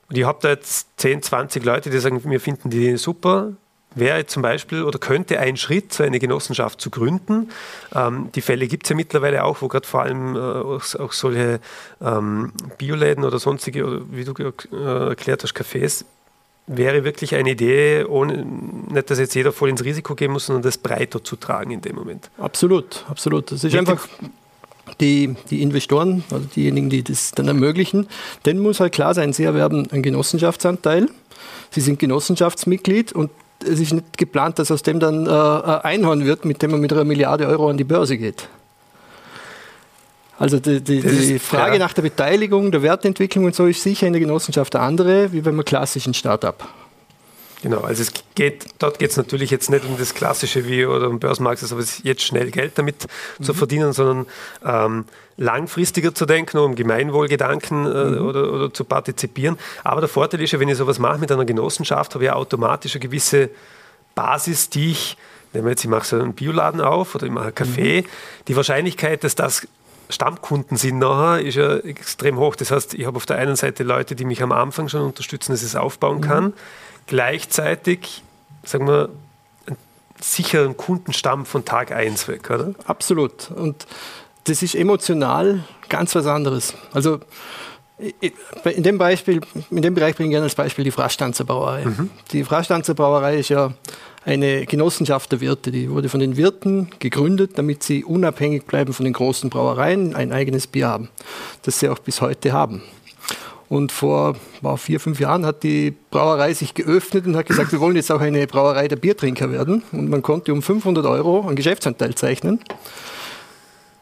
Und 0.07 0.17
ich 0.17 0.23
habe 0.23 0.37
da 0.41 0.49
jetzt 0.49 0.87
10, 0.97 1.23
20 1.23 1.65
Leute, 1.65 1.89
die 1.89 1.97
sagen, 1.97 2.21
wir 2.23 2.39
finden 2.39 2.69
die 2.69 2.95
super, 2.97 3.53
wäre 3.95 4.27
zum 4.27 4.43
Beispiel 4.43 4.83
oder 4.83 4.99
könnte 4.99 5.39
ein 5.39 5.57
Schritt, 5.57 5.91
so 5.91 6.03
eine 6.03 6.19
Genossenschaft 6.19 6.79
zu 6.79 6.91
gründen. 6.91 7.49
Ähm, 7.95 8.29
die 8.35 8.41
Fälle 8.41 8.67
gibt 8.67 8.85
es 8.85 8.91
ja 8.91 8.95
mittlerweile 8.95 9.43
auch, 9.43 9.61
wo 9.61 9.67
gerade 9.67 9.87
vor 9.87 10.03
allem 10.03 10.35
äh, 10.35 10.39
auch, 10.39 10.95
auch, 10.95 11.13
solche 11.13 11.59
ähm, 11.99 12.53
Bioläden 12.77 13.25
oder 13.25 13.39
sonstige, 13.39 13.85
oder 13.85 14.01
wie 14.11 14.23
du 14.23 14.33
äh, 14.33 15.09
erklärt 15.09 15.41
hast, 15.43 15.55
Cafés 15.55 16.05
wäre 16.67 17.03
wirklich 17.03 17.33
eine 17.35 17.51
Idee, 17.51 18.03
ohne, 18.03 18.45
nicht, 18.45 19.09
dass 19.09 19.19
jetzt 19.19 19.33
jeder 19.33 19.51
voll 19.53 19.69
ins 19.69 19.83
Risiko 19.83 20.15
gehen 20.15 20.31
muss, 20.31 20.47
sondern 20.47 20.63
das 20.63 20.77
breiter 20.77 21.23
zu 21.23 21.37
tragen 21.37 21.71
in 21.71 21.81
dem 21.81 21.95
Moment. 21.95 22.29
Absolut, 22.37 23.05
absolut. 23.09 23.51
Das 23.51 23.63
ist 23.63 23.73
Mit 23.73 23.79
einfach 23.79 24.07
die, 24.99 25.35
die 25.49 25.61
Investoren, 25.61 26.23
also 26.29 26.45
diejenigen, 26.55 26.89
die 26.89 27.03
das 27.03 27.31
dann 27.31 27.47
ermöglichen, 27.47 28.07
denen 28.45 28.59
muss 28.59 28.79
halt 28.79 28.93
klar 28.93 29.13
sein, 29.13 29.33
sie 29.33 29.45
erwerben 29.45 29.89
einen 29.91 30.03
Genossenschaftsanteil, 30.03 31.07
sie 31.71 31.81
sind 31.81 31.99
Genossenschaftsmitglied 31.99 33.13
und 33.13 33.31
es 33.63 33.79
ist 33.79 33.93
nicht 33.93 34.17
geplant, 34.17 34.59
dass 34.59 34.69
aus 34.69 34.83
dem 34.83 34.99
dann 34.99 35.25
äh, 35.25 35.29
ein 35.29 35.81
Einhorn 35.81 36.25
wird, 36.25 36.45
mit 36.45 36.61
dem 36.61 36.71
man 36.71 36.81
mit 36.81 36.93
einer 36.93 37.05
Milliarde 37.05 37.47
Euro 37.47 37.69
an 37.69 37.77
die 37.77 37.83
Börse 37.83 38.17
geht. 38.17 38.47
Also 40.37 40.59
die, 40.59 40.81
die, 40.81 41.01
die 41.01 41.39
Frage 41.39 41.73
ja. 41.73 41.79
nach 41.79 41.93
der 41.93 42.03
Beteiligung, 42.03 42.71
der 42.71 42.83
Wertentwicklung 42.83 43.45
und 43.45 43.55
so 43.55 43.65
ist 43.65 43.81
sicher 43.81 44.05
in 44.05 44.13
der 44.13 44.19
Genossenschaft 44.19 44.75
eine 44.75 44.85
andere, 44.85 45.31
wie 45.31 45.41
beim 45.41 45.63
klassischen 45.65 46.13
Start-up. 46.13 46.67
Genau, 47.63 47.79
also 47.79 48.03
es 48.03 48.11
geht, 48.35 48.65
dort 48.77 48.99
geht 48.99 49.09
es 49.09 49.17
natürlich 49.17 49.49
jetzt 49.49 49.71
nicht 49.71 49.83
um 49.83 49.97
das 49.97 50.13
Klassische 50.13 50.67
wie 50.67 50.85
oder 50.85 51.09
um 51.09 51.19
Börsenmarkt, 51.19 51.63
ist 51.63 52.03
jetzt 52.03 52.21
schnell 52.21 52.51
Geld 52.51 52.77
damit 52.77 53.07
mhm. 53.39 53.43
zu 53.43 53.53
verdienen, 53.55 53.93
sondern 53.93 54.27
ähm, 54.63 55.05
langfristiger 55.37 56.13
zu 56.13 56.27
denken, 56.27 56.59
um 56.59 56.75
Gemeinwohlgedanken 56.75 57.85
äh, 57.85 58.05
mhm. 58.05 58.27
oder, 58.27 58.53
oder, 58.53 58.73
zu 58.73 58.83
partizipieren. 58.83 59.57
Aber 59.83 60.01
der 60.01 60.09
Vorteil 60.09 60.41
ist 60.41 60.51
ja, 60.51 60.59
wenn 60.59 60.69
ich 60.69 60.77
sowas 60.77 60.99
mache 60.99 61.17
mit 61.17 61.31
einer 61.31 61.45
Genossenschaft, 61.45 62.13
habe 62.13 62.25
ich 62.25 62.27
ja 62.27 62.35
automatisch 62.35 62.93
eine 62.93 62.99
gewisse 62.99 63.49
Basis, 64.13 64.69
die 64.69 64.91
ich, 64.91 65.17
wenn 65.51 65.63
wir 65.63 65.71
jetzt, 65.71 65.83
ich 65.83 65.89
mache 65.89 66.05
so 66.05 66.15
einen 66.15 66.33
Bioladen 66.33 66.79
auf 66.79 67.15
oder 67.15 67.25
ich 67.25 67.31
mache 67.31 67.45
einen 67.45 67.55
Kaffee, 67.55 68.01
mhm. 68.01 68.07
die 68.47 68.55
Wahrscheinlichkeit, 68.55 69.23
dass 69.23 69.33
das 69.33 69.67
Stammkunden 70.09 70.77
sind 70.77 70.99
nachher, 70.99 71.45
ist 71.45 71.55
ja 71.55 71.77
extrem 71.77 72.37
hoch. 72.37 72.55
Das 72.55 72.71
heißt, 72.71 72.93
ich 72.93 73.05
habe 73.05 73.17
auf 73.17 73.25
der 73.25 73.37
einen 73.37 73.55
Seite 73.55 73.83
Leute, 73.83 74.15
die 74.15 74.25
mich 74.25 74.41
am 74.41 74.51
Anfang 74.51 74.87
schon 74.87 75.01
unterstützen, 75.01 75.51
dass 75.51 75.61
ich 75.61 75.67
es 75.67 75.75
aufbauen 75.75 76.21
kann. 76.21 76.45
Mhm. 76.45 76.53
Gleichzeitig, 77.07 78.23
sagen 78.63 78.87
wir, 78.87 79.09
einen 79.65 79.77
sicheren 80.21 80.77
Kundenstamm 80.77 81.45
von 81.45 81.65
Tag 81.65 81.91
1 81.91 82.27
weg, 82.27 82.49
oder? 82.49 82.73
Absolut. 82.85 83.51
Und 83.51 83.85
das 84.45 84.63
ist 84.63 84.75
emotional 84.75 85.63
ganz 85.89 86.15
was 86.15 86.25
anderes. 86.25 86.73
Also 86.93 87.19
in 87.99 88.83
dem 88.83 88.97
Beispiel, 88.97 89.41
in 89.71 89.81
dem 89.81 89.95
Bereich 89.95 90.15
bringe 90.15 90.29
ich 90.29 90.33
gerne 90.33 90.45
als 90.45 90.55
Beispiel 90.55 90.83
die 90.83 90.91
Frastanzer 90.91 91.43
Brauerei. 91.43 91.85
Mhm. 91.85 92.11
Die 92.31 92.43
Frastanzer 92.43 92.93
Brauerei 92.93 93.39
ist 93.39 93.49
ja 93.49 93.73
eine 94.27 94.65
Genossenschaft 94.65 95.31
der 95.31 95.39
Wirte. 95.39 95.71
Die 95.71 95.89
wurde 95.89 96.09
von 96.09 96.19
den 96.19 96.35
Wirten 96.35 96.89
gegründet, 96.99 97.51
damit 97.55 97.81
sie 97.81 98.03
unabhängig 98.03 98.65
bleiben 98.65 98.91
von 98.91 99.05
den 99.05 99.13
großen 99.13 99.49
Brauereien, 99.49 100.15
ein 100.15 100.33
eigenes 100.33 100.67
Bier 100.67 100.89
haben, 100.89 101.09
das 101.61 101.79
sie 101.79 101.87
auch 101.87 101.99
bis 101.99 102.19
heute 102.19 102.51
haben. 102.51 102.83
Und 103.69 103.93
vor 103.93 104.35
war 104.61 104.77
vier, 104.77 104.99
fünf 104.99 105.21
Jahren 105.21 105.45
hat 105.45 105.63
die 105.63 105.93
Brauerei 106.11 106.53
sich 106.53 106.73
geöffnet 106.73 107.25
und 107.25 107.37
hat 107.37 107.45
gesagt, 107.45 107.71
wir 107.71 107.79
wollen 107.79 107.95
jetzt 107.95 108.11
auch 108.11 108.19
eine 108.19 108.45
Brauerei 108.47 108.89
der 108.89 108.97
Biertrinker 108.97 109.49
werden. 109.49 109.83
Und 109.93 110.09
man 110.09 110.21
konnte 110.21 110.51
um 110.51 110.61
500 110.61 111.05
Euro 111.05 111.47
einen 111.47 111.55
Geschäftsanteil 111.55 112.13
zeichnen. 112.15 112.59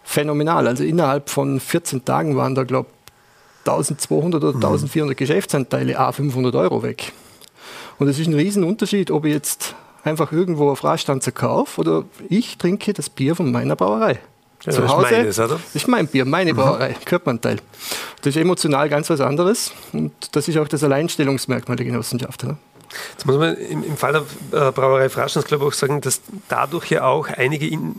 Phänomenal. 0.04 0.68
Also 0.68 0.84
innerhalb 0.84 1.30
von 1.30 1.60
14 1.60 2.04
Tagen 2.04 2.36
waren 2.36 2.56
da, 2.56 2.64
glaube 2.64 2.90
ich, 2.90 3.70
1200 3.70 4.44
oder 4.44 4.56
1400 4.56 5.16
mhm. 5.16 5.18
Geschäftsanteile, 5.18 6.00
a 6.00 6.12
500 6.12 6.56
Euro 6.56 6.82
weg. 6.82 7.12
Und 8.00 8.08
es 8.08 8.18
ist 8.18 8.28
ein 8.28 8.34
Riesenunterschied, 8.34 9.10
ob 9.10 9.26
ich 9.26 9.34
jetzt 9.34 9.76
einfach 10.06 10.32
irgendwo 10.32 10.70
auf 10.70 10.84
Radstanzer 10.84 11.32
kaufe 11.32 11.82
oder 11.82 12.04
ich 12.30 12.58
trinke 12.58 12.94
das 12.94 13.10
Bier 13.10 13.36
von 13.36 13.52
meiner 13.52 13.76
Brauerei. 13.76 14.20
Ja, 14.63 14.72
Zu 14.72 14.88
Hause, 14.88 15.08
das 15.12 15.28
ist, 15.28 15.38
meines, 15.38 15.50
das 15.50 15.76
ist 15.76 15.88
mein 15.88 16.08
Bier, 16.08 16.26
meine 16.26 16.54
mhm. 16.54 16.58
Brauerei, 16.58 16.96
Körperanteil. 17.06 17.58
Das 18.22 18.36
ist 18.36 18.41
emotional 18.41 18.89
ganz 18.89 19.10
was 19.10 19.22
anderes 19.22 19.74
und 19.94 20.12
das 20.32 20.48
ist 20.48 20.58
auch 20.58 20.68
das 20.68 20.84
Alleinstellungsmerkmal 20.84 21.76
der 21.76 21.86
Genossenschaft. 21.86 22.44
Oder? 22.44 22.58
Jetzt 23.12 23.25
muss 23.25 23.38
man 23.38 23.55
im, 23.55 23.84
im 23.84 23.97
Fall 23.97 24.13
der 24.51 24.67
äh, 24.67 24.71
Brauerei 24.71 25.10
Fraschens, 25.10 25.45
glaube 25.45 25.65
ich, 25.65 25.69
auch 25.69 25.73
sagen, 25.73 26.01
dass 26.01 26.21
dadurch 26.49 26.89
ja 26.91 27.03
auch 27.05 27.27
einige 27.27 27.67
in, 27.67 27.95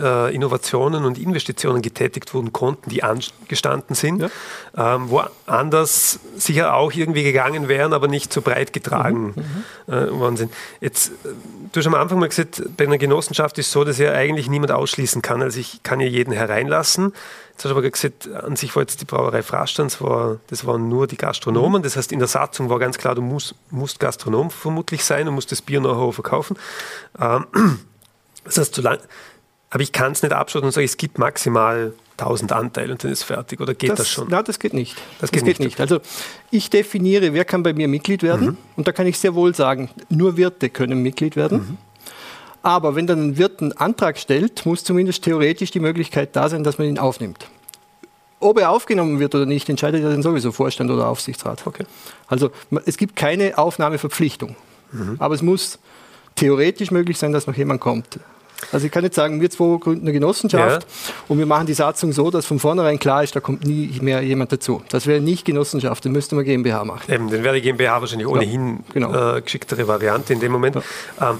äh, 0.00 0.34
Innovationen 0.34 1.04
und 1.04 1.18
Investitionen 1.18 1.82
getätigt 1.82 2.34
wurden 2.34 2.52
konnten, 2.52 2.90
die 2.90 3.02
angestanden 3.02 3.94
sind, 3.94 4.22
ja. 4.22 4.94
ähm, 4.96 5.10
wo 5.10 5.22
anders 5.46 6.20
sicher 6.36 6.74
auch 6.74 6.92
irgendwie 6.92 7.22
gegangen 7.22 7.68
wären, 7.68 7.92
aber 7.92 8.08
nicht 8.08 8.32
so 8.32 8.42
breit 8.42 8.72
getragen 8.72 9.34
mhm, 9.36 9.42
mhm. 9.86 9.92
äh, 9.92 10.10
worden 10.18 10.36
sind. 10.36 10.52
Jetzt, 10.80 11.08
äh, 11.24 11.28
du 11.72 11.80
hast 11.80 11.86
am 11.86 11.94
Anfang 11.94 12.18
mal 12.18 12.28
gesagt, 12.28 12.62
bei 12.76 12.84
einer 12.84 12.98
Genossenschaft 12.98 13.58
ist 13.58 13.66
es 13.66 13.72
so, 13.72 13.84
dass 13.84 13.98
ja 13.98 14.12
eigentlich 14.12 14.48
niemand 14.48 14.72
ausschließen 14.72 15.22
kann. 15.22 15.42
Also 15.42 15.60
ich 15.60 15.82
kann 15.82 16.00
ja 16.00 16.06
jeden 16.06 16.32
hereinlassen. 16.32 17.12
Jetzt 17.56 17.64
hast 17.64 17.70
du 17.70 17.78
aber 17.78 17.90
gesagt, 17.90 18.28
an 18.34 18.54
sich 18.54 18.76
war 18.76 18.82
jetzt 18.82 19.00
die 19.00 19.06
Brauerei 19.06 19.42
Frastand, 19.42 19.90
das, 19.90 20.02
war, 20.02 20.40
das 20.48 20.66
waren 20.66 20.90
nur 20.90 21.06
die 21.06 21.16
Gastronomen. 21.16 21.82
Das 21.82 21.96
heißt, 21.96 22.12
in 22.12 22.18
der 22.18 22.28
Satzung 22.28 22.68
war 22.68 22.78
ganz 22.78 22.98
klar, 22.98 23.14
du 23.14 23.22
musst, 23.22 23.54
musst 23.70 23.98
Gastronom 23.98 24.50
vermutlich 24.50 25.02
sein 25.06 25.26
und 25.26 25.34
musst 25.34 25.50
das 25.52 25.62
Bier 25.62 25.80
nachher 25.80 26.12
verkaufen. 26.12 26.58
Ähm, 27.18 27.46
das 28.44 28.58
heißt, 28.58 28.74
solange, 28.74 28.98
aber 29.70 29.82
ich 29.82 29.92
kann 29.92 30.12
es 30.12 30.22
nicht 30.22 30.34
abschalten 30.34 30.66
und 30.66 30.72
sagen, 30.72 30.84
es 30.84 30.98
gibt 30.98 31.18
maximal 31.18 31.94
1000 32.18 32.52
Anteile 32.52 32.92
und 32.92 33.02
dann 33.02 33.10
ist 33.10 33.22
fertig. 33.22 33.58
Oder 33.58 33.72
geht 33.72 33.88
das, 33.88 34.00
das 34.00 34.10
schon? 34.10 34.28
Nein, 34.28 34.44
das 34.44 34.58
geht 34.58 34.74
nicht. 34.74 34.94
Das, 35.18 35.30
das 35.30 35.32
geht, 35.32 35.44
geht, 35.44 35.60
nicht. 35.60 35.80
Also 35.80 36.00
ich 36.50 36.68
definiere, 36.68 37.32
wer 37.32 37.46
kann 37.46 37.62
bei 37.62 37.72
mir 37.72 37.88
Mitglied 37.88 38.22
werden. 38.22 38.48
Mhm. 38.48 38.56
Und 38.76 38.86
da 38.86 38.92
kann 38.92 39.06
ich 39.06 39.18
sehr 39.18 39.34
wohl 39.34 39.54
sagen, 39.54 39.88
nur 40.10 40.36
Wirte 40.36 40.68
können 40.68 41.02
Mitglied 41.02 41.36
werden. 41.36 41.58
Mhm. 41.58 41.78
Aber 42.62 42.94
wenn 42.94 43.06
dann 43.06 43.28
ein 43.28 43.38
Wirt 43.38 43.60
einen 43.60 43.72
Antrag 43.72 44.18
stellt, 44.18 44.66
muss 44.66 44.84
zumindest 44.84 45.22
theoretisch 45.24 45.70
die 45.70 45.80
Möglichkeit 45.80 46.34
da 46.34 46.48
sein, 46.48 46.64
dass 46.64 46.78
man 46.78 46.88
ihn 46.88 46.98
aufnimmt. 46.98 47.46
Ob 48.38 48.58
er 48.58 48.70
aufgenommen 48.70 49.18
wird 49.18 49.34
oder 49.34 49.46
nicht, 49.46 49.68
entscheidet 49.68 50.02
ja 50.02 50.10
dann 50.10 50.22
sowieso 50.22 50.52
Vorstand 50.52 50.90
oder 50.90 51.08
Aufsichtsrat. 51.08 51.66
Okay. 51.66 51.84
Also 52.26 52.50
es 52.84 52.96
gibt 52.96 53.16
keine 53.16 53.56
Aufnahmeverpflichtung. 53.56 54.56
Mhm. 54.92 55.16
Aber 55.18 55.34
es 55.34 55.42
muss 55.42 55.78
theoretisch 56.34 56.90
möglich 56.90 57.18
sein, 57.18 57.32
dass 57.32 57.46
noch 57.46 57.56
jemand 57.56 57.80
kommt. 57.80 58.20
Also 58.72 58.86
ich 58.86 58.92
kann 58.92 59.02
nicht 59.02 59.14
sagen, 59.14 59.40
wir 59.40 59.50
zwei 59.50 59.78
gründen 59.78 60.02
eine 60.02 60.12
Genossenschaft 60.12 60.82
ja. 60.82 61.14
und 61.28 61.38
wir 61.38 61.46
machen 61.46 61.66
die 61.66 61.74
Satzung 61.74 62.12
so, 62.12 62.30
dass 62.30 62.46
von 62.46 62.58
vornherein 62.58 62.98
klar 62.98 63.22
ist, 63.22 63.36
da 63.36 63.40
kommt 63.40 63.64
nie 63.64 63.98
mehr 64.00 64.22
jemand 64.22 64.50
dazu. 64.50 64.82
Das 64.88 65.06
wäre 65.06 65.20
nicht 65.20 65.44
Genossenschaft, 65.44 66.04
dann 66.04 66.12
müsste 66.12 66.34
man 66.34 66.44
GmbH 66.44 66.84
machen. 66.84 67.12
Eben, 67.12 67.30
dann 67.30 67.44
wäre 67.44 67.54
die 67.56 67.60
GmbH 67.60 68.00
wahrscheinlich 68.00 68.26
ohnehin 68.26 68.84
ja, 68.88 68.92
genau. 68.94 69.36
äh, 69.36 69.42
geschicktere 69.42 69.86
Variante 69.86 70.32
in 70.32 70.40
dem 70.40 70.52
Moment. 70.52 70.76
Ja. 70.76 71.30
Ähm, 71.30 71.38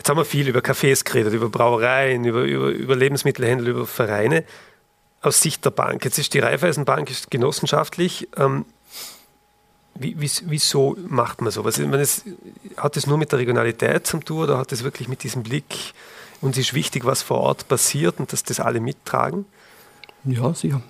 jetzt 0.00 0.08
haben 0.08 0.16
wir 0.16 0.24
viel 0.24 0.48
über 0.48 0.60
Cafés 0.60 1.04
geredet, 1.04 1.34
über 1.34 1.50
Brauereien, 1.50 2.24
über, 2.24 2.44
über, 2.44 2.70
über 2.70 2.96
Lebensmittelhändler, 2.96 3.68
über 3.68 3.86
Vereine. 3.86 4.44
Aus 5.20 5.42
Sicht 5.42 5.62
der 5.66 5.70
Bank, 5.70 6.02
jetzt 6.06 6.18
ist 6.18 6.32
die 6.32 6.38
Raiffeisenbank 6.38 7.10
ist 7.10 7.30
genossenschaftlich. 7.30 8.26
Ähm, 8.38 8.64
wie, 9.94 10.16
wieso 10.18 10.96
macht 11.06 11.42
man 11.42 11.50
sowas? 11.50 11.76
meine, 11.78 12.00
es, 12.00 12.24
hat 12.78 12.96
es 12.96 13.06
nur 13.06 13.18
mit 13.18 13.30
der 13.32 13.40
Regionalität 13.40 14.06
zu 14.06 14.20
tun 14.20 14.44
oder 14.44 14.56
hat 14.56 14.72
es 14.72 14.84
wirklich 14.84 15.08
mit 15.08 15.22
diesem 15.22 15.42
Blick, 15.42 15.92
uns 16.40 16.56
ist 16.56 16.72
wichtig, 16.72 17.04
was 17.04 17.20
vor 17.20 17.40
Ort 17.40 17.68
passiert 17.68 18.18
und 18.18 18.32
dass 18.32 18.42
das 18.42 18.58
alle 18.58 18.80
mittragen? 18.80 19.44
Ja, 20.24 20.54
sicher. 20.54 20.80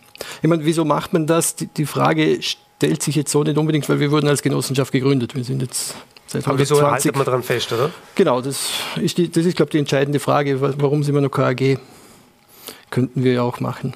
Ich 0.41 0.49
meine, 0.49 0.65
wieso 0.65 0.85
macht 0.85 1.13
man 1.13 1.27
das? 1.27 1.57
Die, 1.57 1.67
die 1.67 1.87
Frage 1.87 2.39
stellt 2.41 3.03
sich 3.03 3.17
jetzt 3.17 3.33
so 3.33 3.43
nicht 3.43 3.59
unbedingt, 3.59 3.89
weil 3.89 3.99
wir 3.99 4.13
wurden 4.13 4.29
als 4.29 4.43
Genossenschaft 4.43 4.93
gegründet. 4.93 5.35
Wir 5.35 5.43
sind 5.43 5.63
jetzt 5.63 5.97
Aber 6.35 6.59
wieso 6.59 6.81
haltet 6.83 7.17
man 7.17 7.25
daran 7.25 7.43
fest, 7.43 7.73
oder? 7.73 7.91
Genau, 8.15 8.41
das 8.41 8.71
ist, 9.01 9.19
die, 9.19 9.31
das 9.31 9.45
ist 9.45 9.57
glaube 9.57 9.69
ich, 9.69 9.73
die 9.73 9.79
entscheidende 9.79 10.21
Frage. 10.21 10.61
Warum 10.61 11.03
sind 11.03 11.15
wir 11.15 11.21
noch 11.21 11.31
KAG? 11.31 11.79
Könnten 12.91 13.25
wir 13.25 13.33
ja 13.33 13.43
auch 13.43 13.61
machen. 13.61 13.95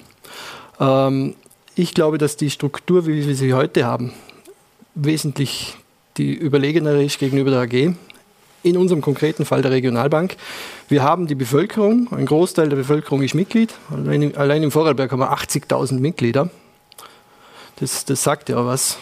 Ähm, 0.81 1.35
ich 1.75 1.94
glaube, 1.94 2.18
dass 2.18 2.37
die 2.37 2.51
Struktur, 2.51 3.07
wie 3.07 3.27
wir 3.27 3.35
sie 3.35 3.55
heute 3.55 3.85
haben, 3.85 4.12
wesentlich 4.94 5.77
die 6.16 6.33
überlegenere 6.33 7.03
ist 7.03 7.18
gegenüber 7.18 7.51
der 7.51 7.61
AG. 7.61 7.94
In 8.62 8.77
unserem 8.79 9.03
konkreten 9.03 9.44
Fall 9.44 9.61
der 9.61 9.73
Regionalbank. 9.73 10.37
Wir 10.88 11.03
haben 11.03 11.27
die 11.27 11.35
Bevölkerung, 11.35 12.09
ein 12.12 12.25
Großteil 12.25 12.68
der 12.68 12.77
Bevölkerung 12.77 13.23
ist 13.23 13.35
Mitglied. 13.35 13.75
Allein, 13.90 14.35
allein 14.37 14.62
im 14.62 14.70
Vorarlberg 14.70 15.12
haben 15.12 15.20
wir 15.20 15.33
80.000 15.33 15.99
Mitglieder. 16.01 16.49
Das, 17.77 18.05
das, 18.05 18.23
sagt 18.23 18.49
ja 18.49 18.65
was. 18.65 18.99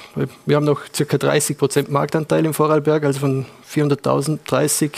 Wir 0.47 0.57
haben 0.57 0.65
noch 0.65 0.81
ca. 0.97 1.19
30 1.19 1.59
Prozent 1.59 1.91
Marktanteil 1.91 2.45
im 2.47 2.55
Vorarlberg, 2.55 3.05
also 3.05 3.21
von 3.21 3.47
400.000, 3.71 4.39
30 4.47 4.93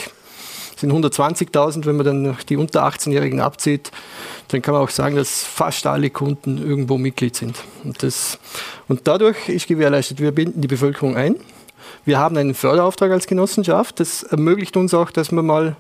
sind 0.77 0.93
120.000. 0.93 1.87
Wenn 1.87 1.97
man 1.97 2.07
dann 2.07 2.37
die 2.49 2.57
unter 2.57 2.85
18-Jährigen 2.87 3.41
abzieht, 3.41 3.91
dann 4.49 4.63
kann 4.63 4.75
man 4.75 4.83
auch 4.83 4.91
sagen, 4.91 5.17
dass 5.17 5.43
fast 5.43 5.87
alle 5.87 6.11
Kunden 6.11 6.59
irgendwo 6.59 6.99
Mitglied 6.99 7.35
sind. 7.35 7.57
Und, 7.83 8.03
das, 8.03 8.39
und 8.89 9.03
dadurch 9.05 9.49
ist 9.49 9.67
gewährleistet, 9.67 10.21
wir 10.21 10.33
binden 10.33 10.61
die 10.61 10.69
Bevölkerung 10.69 11.17
ein. 11.17 11.37
Wir 12.05 12.19
haben 12.19 12.37
einen 12.37 12.55
Förderauftrag 12.55 13.11
als 13.11 13.27
Genossenschaft. 13.27 13.99
Das 13.99 14.23
ermöglicht 14.23 14.77
uns 14.77 14.95
auch, 14.95 15.11
dass 15.11 15.33
wir 15.33 15.43
mal 15.43 15.77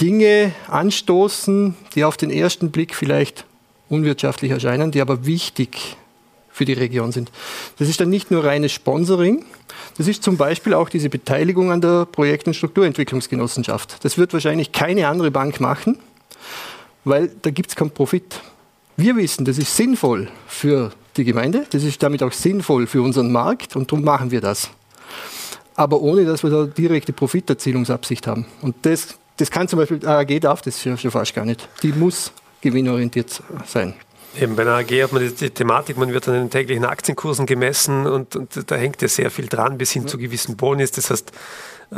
Dinge 0.00 0.52
anstoßen, 0.68 1.76
die 1.94 2.04
auf 2.04 2.16
den 2.16 2.30
ersten 2.30 2.70
Blick 2.70 2.94
vielleicht 2.94 3.44
unwirtschaftlich 3.88 4.50
erscheinen, 4.52 4.90
die 4.90 5.00
aber 5.00 5.26
wichtig 5.26 5.96
für 6.52 6.64
die 6.64 6.74
Region 6.74 7.12
sind. 7.12 7.32
Das 7.78 7.88
ist 7.88 8.00
dann 8.00 8.10
nicht 8.10 8.30
nur 8.30 8.44
reines 8.44 8.72
Sponsoring, 8.72 9.44
das 9.96 10.08
ist 10.08 10.22
zum 10.22 10.36
Beispiel 10.36 10.74
auch 10.74 10.88
diese 10.88 11.08
Beteiligung 11.08 11.70
an 11.70 11.80
der 11.80 12.06
Projekt- 12.06 12.46
und 12.46 12.54
Strukturentwicklungsgenossenschaft. 12.54 14.04
Das 14.04 14.18
wird 14.18 14.32
wahrscheinlich 14.32 14.72
keine 14.72 15.08
andere 15.08 15.30
Bank 15.30 15.60
machen 15.60 15.98
weil 17.04 17.30
da 17.42 17.50
gibt 17.50 17.70
es 17.70 17.76
keinen 17.76 17.90
Profit. 17.90 18.40
Wir 18.96 19.16
wissen, 19.16 19.44
das 19.44 19.58
ist 19.58 19.76
sinnvoll 19.76 20.28
für 20.46 20.92
die 21.16 21.24
Gemeinde, 21.24 21.66
das 21.70 21.82
ist 21.82 22.02
damit 22.02 22.22
auch 22.22 22.32
sinnvoll 22.32 22.86
für 22.86 23.02
unseren 23.02 23.32
Markt 23.32 23.76
und 23.76 23.90
darum 23.90 24.04
machen 24.04 24.30
wir 24.30 24.40
das. 24.40 24.70
Aber 25.74 26.00
ohne, 26.00 26.24
dass 26.24 26.42
wir 26.42 26.50
da 26.50 26.66
direkte 26.66 27.12
Profiterzielungsabsicht 27.12 28.26
haben. 28.26 28.46
Und 28.60 28.76
das, 28.82 29.16
das 29.38 29.50
kann 29.50 29.68
zum 29.68 29.78
Beispiel, 29.78 30.06
AG 30.06 30.40
darf 30.40 30.60
das 30.62 30.80
schon 30.82 30.98
fast 30.98 31.34
gar 31.34 31.44
nicht. 31.44 31.66
Die 31.82 31.92
muss 31.92 32.32
gewinnorientiert 32.60 33.42
sein. 33.66 33.94
Eben 34.40 34.56
bei 34.56 34.62
einer 34.62 34.76
AG 34.76 34.90
hat 35.02 35.12
man 35.12 35.34
die, 35.34 35.50
Thematik, 35.50 35.98
man 35.98 36.12
wird 36.12 36.26
an 36.26 36.34
den 36.34 36.50
täglichen 36.50 36.84
Aktienkursen 36.84 37.44
gemessen 37.44 38.06
und, 38.06 38.34
und 38.34 38.70
da 38.70 38.76
hängt 38.76 39.02
ja 39.02 39.08
sehr 39.08 39.30
viel 39.30 39.46
dran 39.46 39.76
bis 39.76 39.92
hin 39.92 40.02
ja. 40.02 40.08
zu 40.08 40.18
gewissen 40.18 40.56
Bonis. 40.56 40.90
Das 40.92 41.10
heißt, 41.10 41.32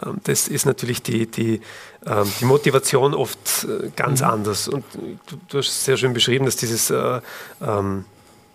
ähm, 0.02 0.18
das 0.24 0.48
ist 0.48 0.66
natürlich 0.66 1.02
die, 1.02 1.26
die, 1.26 1.60
ähm, 2.06 2.30
die 2.40 2.44
Motivation 2.44 3.14
oft 3.14 3.64
äh, 3.64 3.90
ganz 3.94 4.20
mhm. 4.20 4.26
anders. 4.26 4.68
Und 4.68 4.84
du, 5.26 5.36
du, 5.48 5.58
hast 5.58 5.84
sehr 5.84 5.96
schön 5.96 6.12
beschrieben, 6.12 6.44
dass 6.44 6.56
dieses 6.56 6.90
äh, 6.90 7.20
ähm, 7.62 8.04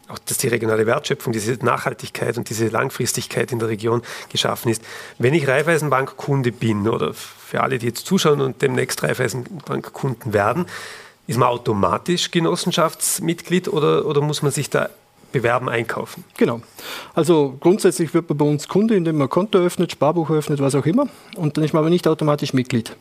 auch 0.10 0.20
dass 0.20 0.40
die 0.40 0.48
regionale 0.48 0.86
Wertschöpfung, 0.88 1.34
diese 1.34 1.54
Nachhaltigkeit 1.64 2.38
und 2.38 2.50
diese 2.50 2.68
Langfristigkeit 2.68 3.52
in 3.52 3.60
der 3.60 3.70
Region 3.70 4.02
geschaffen 4.30 4.72
ist. 4.72 4.82
Wenn 5.20 5.36
ich 5.36 5.48
Raiffeisenbank-Kunde 5.48 6.52
bin 6.52 6.90
oder 6.90 7.14
für 7.14 7.62
alle, 7.62 7.78
die 7.78 7.88
jetzt 7.88 8.08
zuschauen 8.08 8.42
und 8.42 8.62
demnächst 8.62 9.04
Raiffeisenbank-Kunden 9.04 10.34
werden, 10.34 10.66
ist 11.30 11.38
man 11.38 11.48
automatisch 11.48 12.32
Genossenschaftsmitglied 12.32 13.68
oder, 13.68 14.04
oder 14.08 14.20
muss 14.20 14.42
man 14.42 14.52
sich 14.52 14.68
da 14.72 14.90
bewerben, 15.32 15.70
einkaufen? 15.70 16.24
Genau. 16.38 16.62
Also 17.14 17.56
grundsätzlich 17.60 18.12
wird 18.16 18.28
man 18.30 18.38
bei 18.40 18.46
uns 18.46 18.68
Kunde, 18.68 18.96
indem 18.96 19.20
man 19.20 19.30
Konto 19.30 19.60
öffnet, 19.60 19.92
Sparbuch 19.92 20.32
öffnet, 20.32 20.60
was 20.60 20.74
auch 20.74 20.88
immer. 20.88 21.08
Und 21.36 21.56
dann 21.56 21.64
ist 21.64 21.72
man 21.72 21.82
aber 21.82 21.92
nicht 21.92 22.08
automatisch 22.08 22.54
Mitglied. 22.54 22.96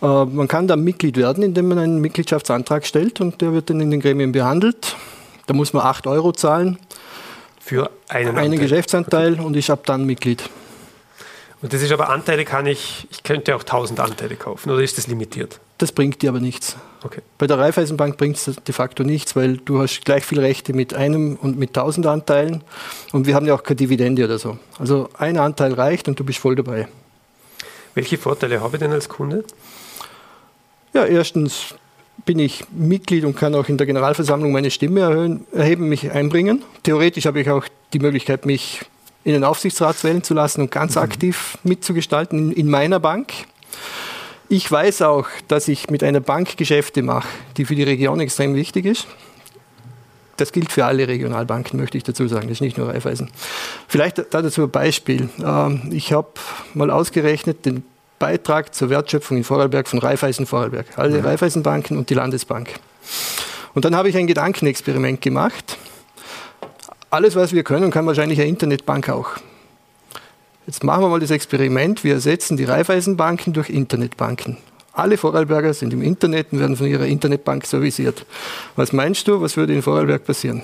Äh, 0.00 0.24
man 0.24 0.48
kann 0.48 0.66
dann 0.66 0.82
Mitglied 0.82 1.18
werden, 1.18 1.44
indem 1.44 1.68
man 1.68 1.78
einen 1.78 2.00
Mitgliedschaftsantrag 2.00 2.86
stellt 2.86 3.20
und 3.20 3.42
der 3.42 3.52
wird 3.52 3.68
dann 3.68 3.82
in 3.82 3.90
den 3.90 4.00
Gremien 4.00 4.32
behandelt. 4.32 4.96
Da 5.44 5.52
muss 5.52 5.74
man 5.74 5.84
8 5.84 6.06
Euro 6.06 6.32
zahlen. 6.32 6.78
Für 7.60 7.90
einen, 8.08 8.38
einen 8.38 8.58
Geschäftsanteil 8.58 9.38
und 9.38 9.58
ich 9.58 9.68
habe 9.68 9.82
dann 9.84 10.06
Mitglied. 10.06 10.48
Und 11.60 11.74
das 11.74 11.82
ist 11.82 11.92
aber 11.92 12.08
Anteile 12.08 12.46
kann 12.46 12.64
ich, 12.64 13.06
ich 13.10 13.22
könnte 13.22 13.54
auch 13.54 13.60
1000 13.60 14.00
Anteile 14.00 14.36
kaufen 14.36 14.70
oder 14.70 14.80
ist 14.82 14.96
das 14.96 15.06
limitiert? 15.06 15.60
Das 15.82 15.90
bringt 15.90 16.22
dir 16.22 16.28
aber 16.28 16.38
nichts. 16.38 16.76
Okay. 17.02 17.22
Bei 17.38 17.48
der 17.48 17.58
Raiffeisenbank 17.58 18.16
bringt 18.16 18.36
es 18.36 18.44
de 18.44 18.72
facto 18.72 19.02
nichts, 19.02 19.34
weil 19.34 19.56
du 19.56 19.80
hast 19.80 20.04
gleich 20.04 20.24
viel 20.24 20.38
Rechte 20.38 20.74
mit 20.74 20.94
einem 20.94 21.34
und 21.34 21.58
mit 21.58 21.70
1000 21.70 22.06
Anteilen 22.06 22.62
und 23.10 23.26
wir 23.26 23.34
haben 23.34 23.46
ja 23.46 23.54
auch 23.54 23.64
keine 23.64 23.74
Dividende 23.74 24.24
oder 24.24 24.38
so. 24.38 24.58
Also 24.78 25.08
ein 25.18 25.38
Anteil 25.38 25.72
reicht 25.72 26.06
und 26.06 26.20
du 26.20 26.22
bist 26.22 26.38
voll 26.38 26.54
dabei. 26.54 26.86
Welche 27.94 28.16
Vorteile 28.16 28.60
habe 28.60 28.76
ich 28.76 28.80
denn 28.80 28.92
als 28.92 29.08
Kunde? 29.08 29.42
Ja, 30.92 31.04
erstens 31.04 31.74
bin 32.26 32.38
ich 32.38 32.62
Mitglied 32.70 33.24
und 33.24 33.34
kann 33.34 33.52
auch 33.56 33.68
in 33.68 33.76
der 33.76 33.88
Generalversammlung 33.88 34.52
meine 34.52 34.70
Stimme 34.70 35.00
erhöhen, 35.00 35.48
erheben, 35.50 35.88
mich 35.88 36.12
einbringen. 36.12 36.62
Theoretisch 36.84 37.26
habe 37.26 37.40
ich 37.40 37.50
auch 37.50 37.64
die 37.92 37.98
Möglichkeit, 37.98 38.46
mich 38.46 38.82
in 39.24 39.32
den 39.32 39.42
Aufsichtsrat 39.42 40.04
wählen 40.04 40.22
zu 40.22 40.32
lassen 40.32 40.60
und 40.60 40.70
ganz 40.70 40.94
mhm. 40.94 41.02
aktiv 41.02 41.58
mitzugestalten 41.64 42.52
in, 42.52 42.52
in 42.52 42.70
meiner 42.70 43.00
Bank. 43.00 43.32
Ich 44.52 44.70
weiß 44.70 45.00
auch, 45.00 45.28
dass 45.48 45.66
ich 45.66 45.88
mit 45.88 46.04
einer 46.04 46.20
Bank 46.20 46.58
Geschäfte 46.58 47.02
mache, 47.02 47.26
die 47.56 47.64
für 47.64 47.74
die 47.74 47.84
Region 47.84 48.20
extrem 48.20 48.54
wichtig 48.54 48.84
ist. 48.84 49.06
Das 50.36 50.52
gilt 50.52 50.70
für 50.70 50.84
alle 50.84 51.08
Regionalbanken, 51.08 51.80
möchte 51.80 51.96
ich 51.96 52.04
dazu 52.04 52.28
sagen. 52.28 52.48
Das 52.48 52.58
ist 52.58 52.60
nicht 52.60 52.76
nur 52.76 52.90
Raiffeisen. 52.90 53.30
Vielleicht 53.88 54.22
dazu 54.30 54.64
ein 54.64 54.70
Beispiel. 54.70 55.30
Ähm, 55.42 55.88
ich 55.90 56.12
habe 56.12 56.28
mal 56.74 56.90
ausgerechnet 56.90 57.64
den 57.64 57.82
Beitrag 58.18 58.74
zur 58.74 58.90
Wertschöpfung 58.90 59.38
in 59.38 59.44
Vorarlberg 59.44 59.88
von 59.88 60.00
Raiffeisen 60.00 60.44
Vorarlberg. 60.44 60.86
Alle 60.96 61.20
mhm. 61.20 61.24
Raiffeisenbanken 61.24 61.96
und 61.96 62.10
die 62.10 62.14
Landesbank. 62.14 62.74
Und 63.72 63.86
dann 63.86 63.96
habe 63.96 64.10
ich 64.10 64.18
ein 64.18 64.26
Gedankenexperiment 64.26 65.22
gemacht 65.22 65.78
alles, 67.08 67.36
was 67.36 67.52
wir 67.52 67.62
können, 67.62 67.90
kann 67.90 68.06
wahrscheinlich 68.06 68.40
eine 68.40 68.48
Internetbank 68.48 69.10
auch. 69.10 69.32
Jetzt 70.66 70.84
machen 70.84 71.02
wir 71.02 71.08
mal 71.08 71.20
das 71.20 71.30
Experiment. 71.30 72.04
Wir 72.04 72.14
ersetzen 72.14 72.56
die 72.56 72.64
Raiffeisenbanken 72.64 73.52
durch 73.52 73.68
Internetbanken. 73.68 74.58
Alle 74.92 75.16
Vorarlberger 75.16 75.72
sind 75.74 75.92
im 75.92 76.02
Internet 76.02 76.52
und 76.52 76.60
werden 76.60 76.76
von 76.76 76.86
ihrer 76.86 77.06
Internetbank 77.06 77.66
serviciert. 77.66 78.26
Was 78.76 78.92
meinst 78.92 79.26
du, 79.26 79.40
was 79.40 79.56
würde 79.56 79.74
in 79.74 79.82
Vorarlberg 79.82 80.24
passieren? 80.24 80.62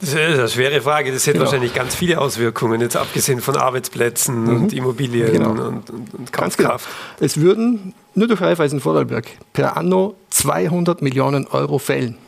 Das 0.00 0.10
ist 0.10 0.16
eine 0.16 0.48
schwere 0.48 0.80
Frage. 0.80 1.12
Das 1.12 1.24
hätte 1.28 1.34
genau. 1.34 1.44
wahrscheinlich 1.44 1.74
ganz 1.74 1.94
viele 1.94 2.20
Auswirkungen, 2.20 2.80
jetzt 2.80 2.96
abgesehen 2.96 3.40
von 3.40 3.56
Arbeitsplätzen 3.56 4.42
mhm. 4.42 4.56
und 4.56 4.72
Immobilien 4.72 5.30
genau. 5.30 5.50
und, 5.50 5.90
und, 5.90 6.14
und 6.14 6.32
Kaufkraft. 6.32 6.86
Genau. 6.86 7.24
Es 7.24 7.40
würden 7.40 7.94
nur 8.16 8.26
durch 8.26 8.40
Raiffeisen 8.40 8.80
Vorarlberg 8.80 9.28
per 9.52 9.76
anno 9.76 10.16
200 10.30 11.02
Millionen 11.02 11.46
Euro 11.46 11.78
fällen. 11.78 12.18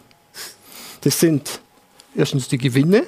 Das 1.00 1.18
sind 1.18 1.61
erstens 2.14 2.46
die 2.46 2.59
Gewinne, 2.59 3.03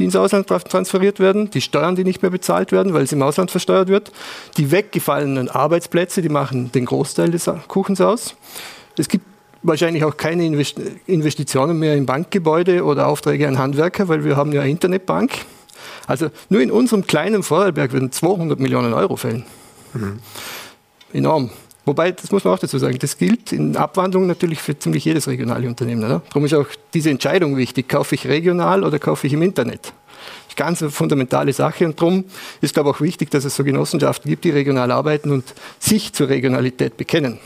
die 0.00 0.04
ins 0.06 0.16
Ausland 0.16 0.46
transferiert 0.46 1.20
werden, 1.20 1.50
die 1.50 1.60
Steuern, 1.60 1.94
die 1.94 2.04
nicht 2.04 2.22
mehr 2.22 2.30
bezahlt 2.30 2.72
werden, 2.72 2.94
weil 2.94 3.02
es 3.02 3.12
im 3.12 3.20
Ausland 3.20 3.50
versteuert 3.50 3.88
wird, 3.88 4.10
die 4.56 4.70
weggefallenen 4.70 5.50
Arbeitsplätze, 5.50 6.22
die 6.22 6.30
machen 6.30 6.72
den 6.72 6.86
Großteil 6.86 7.30
des 7.30 7.50
Kuchens 7.68 8.00
aus. 8.00 8.34
Es 8.96 9.08
gibt 9.08 9.26
wahrscheinlich 9.62 10.04
auch 10.04 10.16
keine 10.16 10.46
Investitionen 11.06 11.78
mehr 11.78 11.94
in 11.96 12.06
Bankgebäude 12.06 12.82
oder 12.82 13.08
Aufträge 13.08 13.46
an 13.46 13.58
Handwerker, 13.58 14.08
weil 14.08 14.24
wir 14.24 14.36
haben 14.36 14.52
ja 14.52 14.62
eine 14.62 14.70
Internetbank. 14.70 15.32
Also 16.06 16.30
nur 16.48 16.62
in 16.62 16.70
unserem 16.70 17.06
kleinen 17.06 17.42
Vorarlberg 17.42 17.92
würden 17.92 18.10
200 18.10 18.58
Millionen 18.58 18.94
Euro 18.94 19.16
fällen. 19.16 19.44
Mhm. 19.92 20.20
Enorm. 21.12 21.50
Wobei, 21.90 22.12
das 22.12 22.30
muss 22.30 22.44
man 22.44 22.54
auch 22.54 22.58
dazu 22.60 22.78
sagen, 22.78 22.96
das 23.00 23.18
gilt 23.18 23.50
in 23.50 23.76
Abwandlung 23.76 24.28
natürlich 24.28 24.60
für 24.60 24.78
ziemlich 24.78 25.04
jedes 25.04 25.26
regionale 25.26 25.66
Unternehmen. 25.66 26.04
Oder? 26.04 26.22
Darum 26.28 26.44
ist 26.44 26.54
auch 26.54 26.68
diese 26.94 27.10
Entscheidung 27.10 27.56
wichtig, 27.56 27.88
kaufe 27.88 28.14
ich 28.14 28.28
regional 28.28 28.84
oder 28.84 29.00
kaufe 29.00 29.26
ich 29.26 29.32
im 29.32 29.42
Internet? 29.42 29.86
Das 29.86 30.50
ist 30.50 30.56
ganz 30.56 30.82
eine 30.82 30.92
fundamentale 30.92 31.52
Sache 31.52 31.84
und 31.86 31.98
darum 31.98 32.26
ist, 32.60 32.74
glaube 32.74 32.90
ich, 32.90 32.94
auch 32.94 33.00
wichtig, 33.00 33.28
dass 33.32 33.44
es 33.44 33.56
so 33.56 33.64
Genossenschaften 33.64 34.30
gibt, 34.30 34.44
die 34.44 34.50
regional 34.50 34.92
arbeiten 34.92 35.32
und 35.32 35.52
sich 35.80 36.12
zur 36.12 36.28
Regionalität 36.28 36.96
bekennen. 36.96 37.40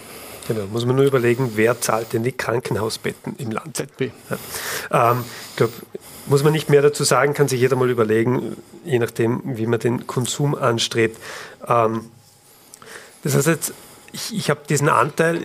Genau, 0.47 0.67
muss 0.71 0.85
man 0.85 0.97
nur 0.97 1.07
überlegen, 1.07 1.53
wer 1.55 1.81
zahlt 1.81 2.13
denn 2.13 2.23
die 2.23 2.33
Krankenhausbetten 2.33 3.37
im 3.39 3.51
Land? 3.51 3.79
ZB. 3.79 4.11
Ja. 4.91 5.13
Ähm, 5.13 5.25
ich 5.49 5.57
glaube, 5.57 5.73
muss 6.27 6.45
man 6.45 6.53
nicht 6.53 6.69
mehr 6.69 6.83
dazu 6.83 7.03
sagen, 7.03 7.33
kann 7.33 7.49
sich 7.49 7.61
jeder 7.61 7.77
mal 7.77 7.89
überlegen, 7.89 8.59
je 8.85 8.99
nachdem, 8.99 9.41
wie 9.57 9.67
man 9.67 9.81
den 9.81 10.07
Konsum 10.07 10.55
anstrebt. 10.55 11.19
Ähm, 11.67 12.11
das 13.23 13.35
heißt 13.35 13.47
jetzt, 13.47 13.73
ich, 14.15 14.35
ich 14.35 14.51
habe 14.51 14.61
diesen 14.69 14.89
Anteil, 14.89 15.43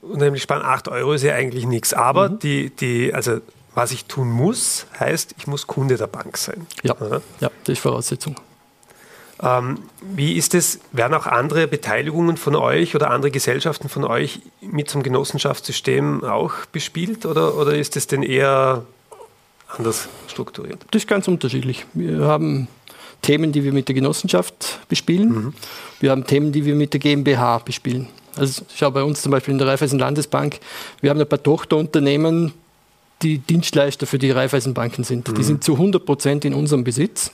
unheimlich 0.00 0.42
spannend, 0.42 0.64
8 0.64 0.88
Euro 0.88 1.12
ist 1.12 1.22
ja 1.22 1.34
eigentlich 1.34 1.66
nichts, 1.66 1.92
aber 1.92 2.30
mhm. 2.30 2.38
die, 2.38 2.70
die, 2.70 3.12
also 3.12 3.40
was 3.74 3.92
ich 3.92 4.06
tun 4.06 4.30
muss, 4.30 4.86
heißt, 4.98 5.34
ich 5.38 5.46
muss 5.46 5.66
Kunde 5.66 5.96
der 5.96 6.06
Bank 6.06 6.36
sein. 6.36 6.66
Ja, 6.82 6.96
ja. 7.00 7.20
ja 7.40 7.50
das 7.64 7.72
ist 7.74 7.78
Voraussetzung. 7.80 8.36
Ähm, 9.42 9.78
wie 10.02 10.34
ist 10.34 10.54
es, 10.54 10.80
werden 10.92 11.14
auch 11.14 11.26
andere 11.26 11.66
Beteiligungen 11.66 12.36
von 12.36 12.56
euch 12.56 12.94
oder 12.94 13.10
andere 13.10 13.30
Gesellschaften 13.30 13.88
von 13.88 14.04
euch 14.04 14.40
mit 14.60 14.90
zum 14.90 15.02
Genossenschaftssystem 15.02 16.24
auch 16.24 16.66
bespielt 16.72 17.24
oder, 17.24 17.56
oder 17.56 17.74
ist 17.74 17.96
es 17.96 18.06
denn 18.06 18.22
eher 18.22 18.84
anders 19.68 20.08
strukturiert? 20.28 20.84
Das 20.90 21.02
ist 21.02 21.08
ganz 21.08 21.26
unterschiedlich. 21.26 21.86
Wir 21.94 22.20
haben 22.26 22.68
Themen, 23.22 23.52
die 23.52 23.64
wir 23.64 23.72
mit 23.72 23.88
der 23.88 23.94
Genossenschaft 23.94 24.80
bespielen. 24.88 25.28
Mhm. 25.28 25.54
Wir 26.00 26.10
haben 26.10 26.26
Themen, 26.26 26.52
die 26.52 26.64
wir 26.64 26.74
mit 26.74 26.92
der 26.92 27.00
GmbH 27.00 27.58
bespielen. 27.58 28.08
Also 28.36 28.62
schau 28.74 28.90
bei 28.90 29.02
uns 29.02 29.22
zum 29.22 29.32
Beispiel 29.32 29.52
in 29.52 29.58
der 29.58 29.66
Raiffeisen 29.66 29.98
Landesbank, 29.98 30.60
wir 31.00 31.10
haben 31.10 31.20
ein 31.20 31.28
paar 31.28 31.42
Tochterunternehmen, 31.42 32.52
die 33.22 33.38
Dienstleister 33.38 34.06
für 34.06 34.18
die 34.18 34.30
Raiffeisenbanken 34.30 35.04
sind. 35.04 35.28
Mhm. 35.28 35.34
Die 35.34 35.42
sind 35.42 35.64
zu 35.64 35.74
100 35.74 36.06
Prozent 36.06 36.44
in 36.44 36.54
unserem 36.54 36.84
Besitz. 36.84 37.32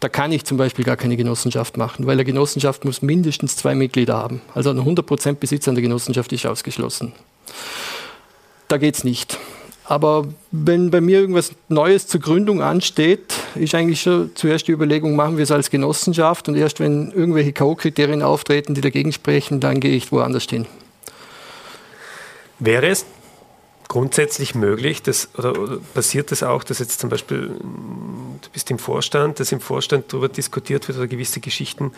Da 0.00 0.08
kann 0.08 0.32
ich 0.32 0.44
zum 0.44 0.56
Beispiel 0.56 0.84
gar 0.84 0.96
keine 0.96 1.16
Genossenschaft 1.16 1.76
machen, 1.76 2.06
weil 2.06 2.14
eine 2.14 2.24
Genossenschaft 2.24 2.84
muss 2.84 3.02
mindestens 3.02 3.56
zwei 3.56 3.74
Mitglieder 3.74 4.16
haben. 4.16 4.40
Also 4.54 4.70
ein 4.70 4.78
100 4.78 5.06
Prozent 5.06 5.40
Besitz 5.40 5.68
an 5.68 5.76
der 5.76 5.82
Genossenschaft 5.82 6.32
ist 6.32 6.44
ausgeschlossen. 6.46 7.12
Da 8.66 8.78
geht 8.78 8.96
es 8.96 9.04
nicht. 9.04 9.38
Aber 9.90 10.28
wenn 10.50 10.90
bei 10.90 11.00
mir 11.00 11.18
irgendwas 11.18 11.52
Neues 11.68 12.06
zur 12.06 12.20
Gründung 12.20 12.60
ansteht, 12.60 13.32
ist 13.54 13.74
eigentlich 13.74 14.02
schon 14.02 14.30
zuerst 14.34 14.68
die 14.68 14.72
Überlegung, 14.72 15.16
machen 15.16 15.38
wir 15.38 15.44
es 15.44 15.50
als 15.50 15.70
Genossenschaft 15.70 16.46
und 16.46 16.56
erst 16.56 16.78
wenn 16.78 17.10
irgendwelche 17.10 17.54
K.O.-Kriterien 17.54 18.20
auftreten, 18.20 18.74
die 18.74 18.82
dagegen 18.82 19.12
sprechen, 19.12 19.60
dann 19.60 19.80
gehe 19.80 19.96
ich 19.96 20.12
woanders 20.12 20.44
hin. 20.44 20.66
Wäre 22.58 22.88
es 22.88 23.06
grundsätzlich 23.88 24.54
möglich, 24.54 25.02
dass, 25.02 25.30
oder, 25.38 25.58
oder 25.58 25.78
passiert 25.94 26.32
das 26.32 26.42
auch, 26.42 26.64
dass 26.64 26.80
jetzt 26.80 27.00
zum 27.00 27.08
Beispiel, 27.08 27.48
du 27.48 28.50
bist 28.52 28.70
im 28.70 28.78
Vorstand, 28.78 29.40
dass 29.40 29.52
im 29.52 29.60
Vorstand 29.62 30.12
darüber 30.12 30.28
diskutiert 30.28 30.86
wird 30.86 30.98
oder 30.98 31.06
gewisse 31.06 31.40
Geschichten, 31.40 31.92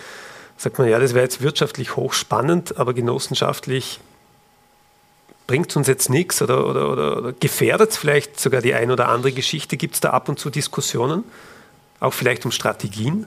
sagt 0.56 0.78
man, 0.78 0.88
ja, 0.88 1.00
das 1.00 1.14
wäre 1.14 1.24
jetzt 1.24 1.40
wirtschaftlich 1.40 1.96
hochspannend, 1.96 2.78
aber 2.78 2.94
genossenschaftlich 2.94 3.98
bringt 5.50 5.68
es 5.68 5.74
uns 5.74 5.88
jetzt 5.88 6.10
nichts 6.10 6.40
oder, 6.42 6.64
oder, 6.64 6.92
oder, 6.92 7.16
oder 7.18 7.32
gefährdet 7.32 7.90
es 7.90 7.96
vielleicht 7.96 8.38
sogar 8.38 8.62
die 8.62 8.72
ein 8.72 8.92
oder 8.92 9.08
andere 9.08 9.32
Geschichte? 9.32 9.76
Gibt 9.76 9.94
es 9.94 10.00
da 10.00 10.10
ab 10.10 10.28
und 10.28 10.38
zu 10.38 10.48
Diskussionen? 10.48 11.24
Auch 11.98 12.12
vielleicht 12.12 12.44
um 12.44 12.52
Strategien? 12.52 13.26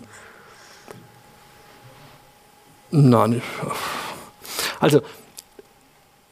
Nein. 2.91 3.41
Also, 4.79 5.01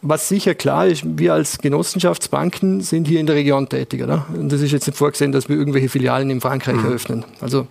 was 0.01 0.29
sicher 0.29 0.55
klar 0.55 0.87
ist, 0.87 1.03
wir 1.05 1.33
als 1.33 1.57
Genossenschaftsbanken 1.57 2.79
sind 2.79 3.09
hier 3.09 3.19
in 3.19 3.25
der 3.25 3.35
Region 3.35 3.67
tätig. 3.67 4.01
Oder? 4.01 4.25
Und 4.33 4.49
das 4.49 4.61
ist 4.61 4.71
jetzt 4.71 4.87
nicht 4.87 4.97
vorgesehen, 4.97 5.33
dass 5.33 5.49
wir 5.49 5.57
irgendwelche 5.57 5.89
Filialen 5.89 6.29
in 6.29 6.39
Frankreich 6.39 6.77
mhm. 6.77 6.85
eröffnen. 6.85 7.25
Also, 7.41 7.67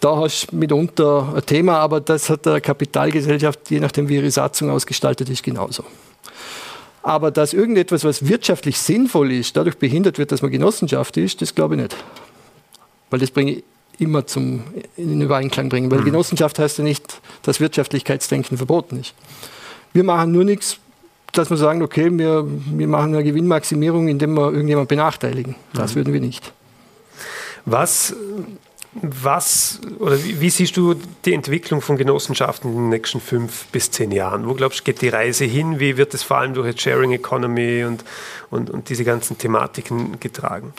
da 0.00 0.16
hast 0.16 0.48
du 0.50 0.56
mitunter 0.56 1.32
ein 1.36 1.46
Thema, 1.46 1.78
aber 1.78 2.00
das 2.00 2.28
hat 2.28 2.44
der 2.44 2.60
Kapitalgesellschaft, 2.60 3.70
je 3.70 3.78
nachdem 3.78 4.08
wie 4.08 4.16
ihre 4.16 4.32
Satzung 4.32 4.70
ausgestaltet 4.70 5.30
ist, 5.30 5.44
genauso. 5.44 5.84
Aber 7.02 7.30
dass 7.30 7.52
irgendetwas, 7.52 8.04
was 8.04 8.28
wirtschaftlich 8.28 8.78
sinnvoll 8.78 9.32
ist, 9.32 9.56
dadurch 9.56 9.78
behindert 9.78 10.18
wird, 10.18 10.32
dass 10.32 10.42
man 10.42 10.50
Genossenschaft 10.50 11.16
ist, 11.16 11.40
das 11.40 11.54
glaube 11.54 11.76
ich 11.76 11.82
nicht. 11.82 11.96
Weil 13.10 13.20
das 13.20 13.30
bringe 13.30 13.52
ich 13.52 13.64
immer 13.98 14.26
zum 14.26 14.62
in 14.96 15.20
Übereinklang 15.20 15.68
bringen. 15.68 15.90
Weil 15.90 16.00
mhm. 16.00 16.06
Genossenschaft 16.06 16.58
heißt 16.58 16.78
ja 16.78 16.84
nicht, 16.84 17.20
dass 17.42 17.60
Wirtschaftlichkeitsdenken 17.60 18.56
verboten 18.56 19.00
ist. 19.00 19.14
Wir 19.92 20.04
machen 20.04 20.32
nur 20.32 20.44
nichts, 20.44 20.78
dass 21.32 21.50
wir 21.50 21.56
sagen, 21.56 21.82
okay, 21.82 22.10
wir, 22.16 22.46
wir 22.46 22.88
machen 22.88 23.14
eine 23.14 23.24
Gewinnmaximierung, 23.24 24.08
indem 24.08 24.34
wir 24.34 24.50
irgendjemanden 24.52 24.88
benachteiligen. 24.88 25.56
Das 25.74 25.92
mhm. 25.92 25.96
würden 25.96 26.12
wir 26.14 26.20
nicht. 26.20 26.52
Was 27.64 28.14
was 28.92 29.80
oder 29.98 30.22
wie, 30.24 30.40
wie, 30.40 30.50
siehst 30.50 30.76
du 30.76 30.94
die 31.24 31.34
Entwicklung 31.34 31.80
von 31.80 31.96
Genossenschaften 31.96 32.70
in 32.70 32.76
den 32.76 32.88
nächsten 32.88 33.20
fünf 33.20 33.66
bis 33.66 33.90
zehn 33.90 34.10
Jahren? 34.10 34.48
Wo 34.48 34.54
glaubst 34.54 34.80
du, 34.80 34.84
geht 34.84 35.02
die 35.02 35.08
Reise 35.08 35.44
hin? 35.44 35.78
Wie 35.78 35.96
wird 35.96 36.14
es 36.14 36.22
vor 36.22 36.38
allem 36.38 36.54
durch 36.54 36.74
die 36.74 36.80
Sharing 36.80 37.12
Economy 37.12 37.84
und, 37.84 38.04
und, 38.50 38.70
und 38.70 38.88
diese 38.88 39.04
ganzen 39.04 39.36
Thematiken 39.36 40.18
getragen? 40.20 40.72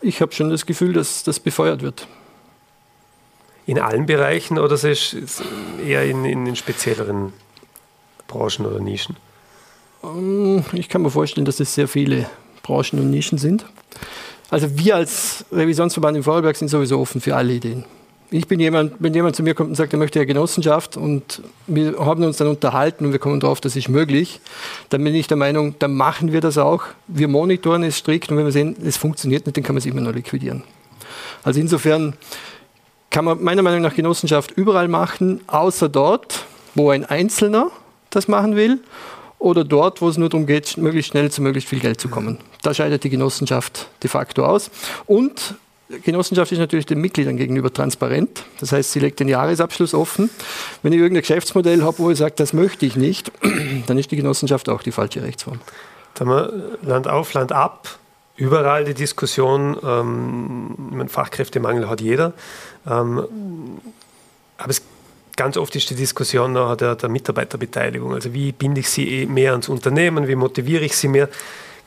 Ich 0.00 0.20
habe 0.20 0.32
schon 0.32 0.50
das 0.50 0.66
Gefühl, 0.66 0.92
dass 0.92 1.22
das 1.22 1.40
befeuert 1.40 1.82
wird. 1.82 2.06
In 3.66 3.78
allen 3.78 4.06
Bereichen 4.06 4.58
oder 4.58 4.74
ist 4.74 4.84
es 4.84 5.42
eher 5.84 6.04
in, 6.04 6.24
in 6.24 6.44
den 6.44 6.56
spezielleren 6.56 7.32
Branchen 8.28 8.66
oder 8.66 8.80
Nischen? 8.80 9.16
Ähm, 10.04 10.64
ich 10.72 10.88
kann 10.88 11.02
mir 11.02 11.10
vorstellen, 11.10 11.44
dass 11.44 11.60
es 11.60 11.74
sehr 11.74 11.88
viele 11.88 12.28
Branchen 12.62 12.98
und 13.00 13.10
Nischen 13.10 13.38
sind. 13.38 13.66
Also 14.50 14.78
wir 14.78 14.96
als 14.96 15.44
Revisionsverband 15.50 16.16
in 16.16 16.22
Vorarlberg 16.22 16.56
sind 16.56 16.68
sowieso 16.68 17.00
offen 17.00 17.20
für 17.20 17.34
alle 17.34 17.54
Ideen. 17.54 17.84
Ich 18.30 18.48
bin 18.48 18.58
jemand, 18.58 18.94
wenn 18.98 19.14
jemand 19.14 19.36
zu 19.36 19.44
mir 19.44 19.54
kommt 19.54 19.70
und 19.70 19.76
sagt, 19.76 19.92
er 19.92 19.98
möchte 19.98 20.18
eine 20.18 20.26
Genossenschaft 20.26 20.96
und 20.96 21.42
wir 21.68 21.96
haben 21.98 22.24
uns 22.24 22.38
dann 22.38 22.48
unterhalten 22.48 23.06
und 23.06 23.12
wir 23.12 23.20
kommen 23.20 23.38
darauf, 23.38 23.60
das 23.60 23.76
ist 23.76 23.88
möglich, 23.88 24.40
dann 24.88 25.04
bin 25.04 25.14
ich 25.14 25.28
der 25.28 25.36
Meinung, 25.36 25.76
dann 25.78 25.94
machen 25.94 26.32
wir 26.32 26.40
das 26.40 26.58
auch. 26.58 26.84
Wir 27.06 27.28
monitoren 27.28 27.84
es 27.84 27.98
strikt 27.98 28.30
und 28.30 28.36
wenn 28.36 28.44
wir 28.44 28.52
sehen, 28.52 28.76
es 28.84 28.96
funktioniert 28.96 29.46
nicht, 29.46 29.56
dann 29.56 29.62
kann 29.62 29.74
man 29.74 29.78
es 29.78 29.86
immer 29.86 30.00
noch 30.00 30.12
liquidieren. 30.12 30.64
Also 31.44 31.60
insofern 31.60 32.14
kann 33.10 33.24
man 33.24 33.42
meiner 33.42 33.62
Meinung 33.62 33.82
nach 33.82 33.94
Genossenschaft 33.94 34.50
überall 34.50 34.88
machen, 34.88 35.40
außer 35.46 35.88
dort, 35.88 36.44
wo 36.74 36.90
ein 36.90 37.04
Einzelner 37.04 37.70
das 38.10 38.26
machen 38.26 38.56
will 38.56 38.80
oder 39.38 39.64
dort, 39.64 40.00
wo 40.00 40.08
es 40.08 40.16
nur 40.16 40.28
darum 40.28 40.46
geht, 40.46 40.76
möglichst 40.76 41.10
schnell 41.10 41.30
zu 41.30 41.42
möglichst 41.42 41.68
viel 41.68 41.80
Geld 41.80 42.00
zu 42.00 42.08
kommen. 42.08 42.38
Da 42.62 42.74
scheidet 42.74 43.04
die 43.04 43.10
Genossenschaft 43.10 43.88
de 44.02 44.10
facto 44.10 44.44
aus. 44.44 44.70
Und 45.06 45.54
Genossenschaft 45.88 46.50
ist 46.50 46.58
natürlich 46.58 46.86
den 46.86 47.00
Mitgliedern 47.00 47.36
gegenüber 47.36 47.72
transparent. 47.72 48.44
Das 48.58 48.72
heißt, 48.72 48.92
sie 48.92 48.98
legt 48.98 49.20
den 49.20 49.28
Jahresabschluss 49.28 49.94
offen. 49.94 50.30
Wenn 50.82 50.92
ich 50.92 50.98
irgendein 50.98 51.22
Geschäftsmodell 51.22 51.82
habe, 51.82 51.98
wo 51.98 52.10
ich 52.10 52.18
sage, 52.18 52.34
das 52.36 52.52
möchte 52.52 52.86
ich 52.86 52.96
nicht, 52.96 53.30
dann 53.86 53.98
ist 53.98 54.10
die 54.10 54.16
Genossenschaft 54.16 54.68
auch 54.68 54.82
die 54.82 54.90
falsche 54.90 55.22
Rechtsform. 55.22 55.60
Da 56.14 56.20
haben 56.20 56.30
wir 56.30 56.78
Land 56.82 57.08
auf, 57.08 57.32
Land 57.34 57.52
ab. 57.52 57.98
Überall 58.36 58.84
die 58.84 58.94
Diskussion, 58.94 59.76
ähm, 59.82 61.08
Fachkräftemangel 61.08 61.88
hat 61.88 62.00
jeder. 62.00 62.32
Ähm, 62.86 63.22
aber 64.58 64.70
es 64.70 64.82
ganz 65.36 65.56
oft 65.56 65.76
ist 65.76 65.88
die 65.90 65.94
Diskussion 65.94 66.54
nach 66.54 66.76
der, 66.76 66.96
der 66.96 67.08
Mitarbeiterbeteiligung. 67.08 68.14
Also 68.14 68.32
wie 68.32 68.52
binde 68.52 68.80
ich 68.80 68.88
sie 68.88 69.22
eh 69.22 69.26
mehr 69.26 69.52
ans 69.52 69.68
Unternehmen, 69.68 70.26
wie 70.26 70.34
motiviere 70.34 70.84
ich 70.84 70.96
sie 70.96 71.08
mehr? 71.08 71.28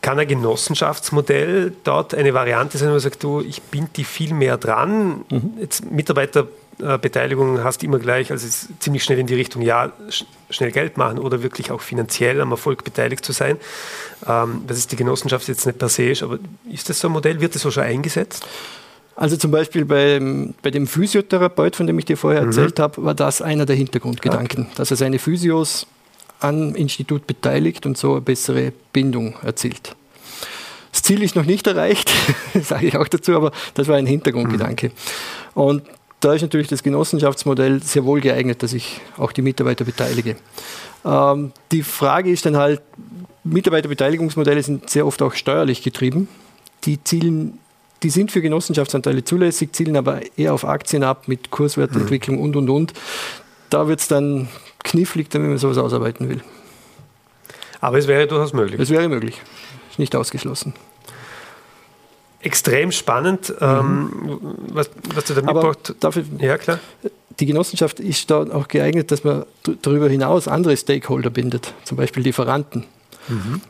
Kann 0.02 0.18
ein 0.18 0.28
Genossenschaftsmodell 0.28 1.74
dort 1.84 2.16
eine 2.16 2.34
Variante 2.34 2.78
sein, 2.78 2.88
wo 2.88 2.94
man 2.94 3.02
sagt, 3.02 3.22
du, 3.22 3.42
ich 3.42 3.62
binde 3.62 3.90
die 3.98 4.06
viel 4.06 4.34
mehr 4.34 4.58
dran. 4.58 5.26
Mhm. 5.30 5.54
Jetzt 5.60 5.92
Mitarbeiterbeteiligung 5.92 7.64
hast 7.66 7.82
du 7.82 7.88
immer 7.88 8.00
gleich, 8.00 8.32
also 8.32 8.48
ist 8.48 8.70
ziemlich 8.80 9.04
schnell 9.04 9.20
in 9.20 9.28
die 9.28 9.36
Richtung, 9.36 9.62
ja, 9.62 9.92
schnell 10.50 10.72
Geld 10.72 10.96
machen 10.96 11.20
oder 11.20 11.44
wirklich 11.44 11.72
auch 11.72 11.82
finanziell 11.82 12.40
am 12.40 12.52
Erfolg 12.52 12.86
beteiligt 12.86 13.26
zu 13.26 13.34
sein. 13.34 13.58
Ähm, 14.26 14.64
das 14.68 14.78
ist 14.78 14.92
die 14.94 14.96
Genossenschaft 14.96 15.50
jetzt 15.50 15.66
nicht 15.66 15.80
per 15.80 15.90
se, 15.90 16.14
aber 16.22 16.40
ist 16.72 16.90
das 16.90 17.00
so 17.02 17.10
ein 17.10 17.12
Modell? 17.12 17.42
Wird 17.42 17.56
das 17.56 17.64
so 17.64 17.72
schon 17.72 17.84
eingesetzt? 17.84 18.46
Also 19.20 19.36
zum 19.36 19.52
Beispiel 19.52 19.84
bei, 19.84 20.18
bei 20.62 20.72
dem 20.72 20.88
Physiotherapeut, 20.88 21.76
von 21.76 21.86
dem 21.86 22.00
ich 22.00 22.06
dir 22.06 22.16
vorher 22.16 22.42
mhm. 22.42 22.48
erzählt 22.48 22.80
habe, 22.80 23.04
war 23.04 23.14
das 23.14 23.42
einer 23.42 23.66
der 23.66 23.76
Hintergrundgedanken, 23.76 24.64
okay. 24.64 24.74
dass 24.78 24.92
er 24.92 24.98
seine 24.98 25.20
Physios 25.20 25.88
am 26.40 26.74
Institut 26.74 27.28
beteiligt 27.28 27.86
und 27.86 27.98
so 27.98 28.14
eine 28.14 28.22
bessere 28.22 28.72
Bindung 28.94 29.36
erzielt. 29.44 29.98
Das 30.94 31.04
Ziel 31.04 31.22
ist 31.22 31.36
noch 31.36 31.44
nicht 31.44 31.68
erreicht, 31.68 32.10
sage 32.64 32.88
ich 32.88 32.96
auch 32.96 33.10
dazu, 33.10 33.36
aber 33.36 33.52
das 33.74 33.90
war 33.90 33.98
ein 33.98 34.06
Hintergrundgedanke. 34.06 34.88
Mhm. 34.88 35.62
Und 35.62 35.84
da 36.22 36.34
ist 36.34 36.42
natürlich 36.42 36.70
das 36.70 36.82
Genossenschaftsmodell 36.82 37.84
sehr 37.84 38.06
wohl 38.06 38.22
geeignet, 38.22 38.64
dass 38.64 38.72
ich 38.72 39.02
auch 39.18 39.34
die 39.34 39.42
Mitarbeiter 39.42 39.84
beteilige. 39.84 40.38
Ähm, 41.04 41.52
die 41.74 41.84
Frage 41.84 42.32
ist 42.32 42.46
dann 42.46 42.56
halt, 42.56 42.82
Mitarbeiterbeteiligungsmodelle 43.44 44.64
sind 44.64 44.90
sehr 44.90 45.06
oft 45.06 45.22
auch 45.22 45.34
steuerlich 45.34 45.84
getrieben. 45.84 46.30
Die 46.86 47.04
zielen 47.04 47.60
die 48.04 48.10
sind 48.10 48.32
für 48.32 48.42
Genossenschaftsanteile 48.42 49.24
zulässig, 49.24 49.74
zielen 49.74 49.98
aber 49.98 50.22
eher 50.38 50.54
auf 50.54 50.66
Aktien 50.66 51.04
ab 51.04 51.28
mit 51.28 51.52
Kurswertentwicklung 51.52 52.38
mhm. 52.38 52.44
und, 52.44 52.56
und, 52.56 52.70
und. 52.70 52.94
Da 53.70 53.88
wird 53.88 54.00
es 54.00 54.08
dann 54.08 54.48
knifflig, 54.84 55.28
wenn 55.32 55.48
man 55.48 55.58
sowas 55.58 55.78
ausarbeiten 55.78 56.30
will. 56.30 56.42
Aber 57.82 57.98
es 57.98 58.08
wäre 58.08 58.28
durchaus 58.28 58.54
möglich. 58.54 58.80
Es 58.80 58.90
wäre 58.90 59.08
möglich. 59.10 59.42
Ist 59.90 60.00
nicht 60.00 60.16
ausgeschlossen. 60.16 60.74
Extrem 62.42 62.92
spannend, 62.92 63.50
mhm. 63.50 63.56
ähm, 63.62 64.40
was, 64.70 64.90
was 65.14 65.26
du 65.26 65.34
da 65.34 65.42
mitbracht. 65.42 65.94
Ja, 66.40 66.58
klar. 66.58 66.80
Die 67.40 67.46
Genossenschaft 67.46 68.00
ist 68.00 68.30
da 68.32 68.44
auch 68.44 68.68
geeignet, 68.68 69.12
dass 69.12 69.24
man 69.24 69.46
darüber 69.82 70.10
hinaus 70.10 70.48
andere 70.48 70.76
Stakeholder 70.76 71.30
bindet, 71.30 71.74
zum 71.84 71.98
Beispiel 71.98 72.24
Lieferanten. 72.24 72.86
Mhm. 73.28 73.62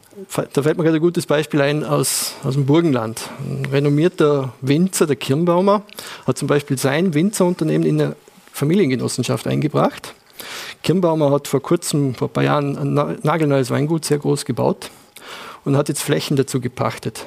Da 0.54 0.64
fällt 0.64 0.78
mir 0.78 0.84
gerade 0.84 0.98
ein 0.98 1.02
gutes 1.02 1.26
Beispiel 1.26 1.62
ein 1.62 1.84
aus, 1.84 2.34
aus 2.44 2.56
dem 2.56 2.66
Burgenland. 2.66 3.30
Ein 3.40 3.66
renommierter 3.72 4.54
Winzer, 4.62 5.08
der 5.08 5.16
Kirnbaumer, 5.16 5.84
hat 6.28 6.38
zum 6.38 6.48
Beispiel 6.48 6.78
sein 6.78 7.14
Winzerunternehmen 7.14 7.88
in 7.88 8.02
eine 8.02 8.16
Familiengenossenschaft 8.52 9.48
eingebracht. 9.48 10.14
Kirnbaumer 10.84 11.32
hat 11.32 11.48
vor 11.48 11.62
kurzem, 11.62 12.16
vor 12.16 12.28
ein 12.28 12.34
paar 12.34 12.44
Jahren, 12.44 12.78
ein 12.78 13.20
nagelneues 13.24 13.70
Weingut 13.70 14.06
sehr 14.06 14.18
groß 14.18 14.46
gebaut 14.46 14.90
und 15.66 15.78
hat 15.78 15.90
jetzt 15.90 16.02
Flächen 16.02 16.38
dazu 16.38 16.60
gepachtet. 16.60 17.26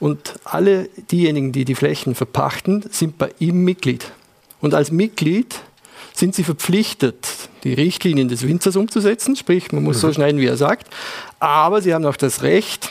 Und 0.00 0.34
alle 0.44 0.88
diejenigen, 1.10 1.52
die 1.52 1.64
die 1.64 1.74
Flächen 1.74 2.14
verpachten, 2.14 2.84
sind 2.90 3.18
bei 3.18 3.30
ihm 3.38 3.64
Mitglied. 3.64 4.12
Und 4.60 4.74
als 4.74 4.90
Mitglied 4.90 5.60
sind 6.18 6.34
sie 6.34 6.44
verpflichtet, 6.44 7.26
die 7.64 7.74
Richtlinien 7.74 8.28
des 8.28 8.46
Winzers 8.46 8.76
umzusetzen, 8.76 9.36
sprich, 9.36 9.72
man 9.72 9.84
muss 9.84 9.96
mhm. 9.96 10.00
so 10.00 10.12
schneiden, 10.12 10.40
wie 10.40 10.46
er 10.46 10.56
sagt, 10.56 10.88
aber 11.38 11.80
sie 11.82 11.94
haben 11.94 12.04
auch 12.04 12.16
das 12.16 12.42
Recht, 12.42 12.90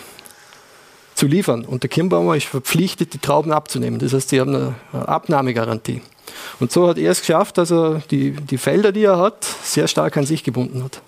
zu 1.18 1.26
liefern. 1.26 1.66
Und 1.66 1.84
der 1.84 1.90
Kirnbaumer 1.90 2.38
ist 2.38 2.46
verpflichtet, 2.46 3.14
die 3.14 3.18
Trauben 3.18 3.52
abzunehmen. 3.52 4.00
Das 4.00 4.14
heißt, 4.14 4.30
sie 4.30 4.40
haben 4.40 4.56
eine 4.56 4.76
Abnahmegarantie. 5.08 6.02
Und 6.60 6.72
so 6.72 6.88
hat 6.88 6.98
er 6.98 7.12
es 7.12 7.22
geschafft, 7.22 7.58
dass 7.58 7.72
er 7.72 8.02
die, 8.12 8.32
die 8.32 8.58
Felder, 8.58 8.92
die 8.92 9.04
er 9.04 9.18
hat, 9.18 9.44
sehr 9.64 9.88
stark 9.88 10.16
an 10.18 10.26
sich 10.26 10.44
gebunden 10.44 10.84
hat. 10.84 11.02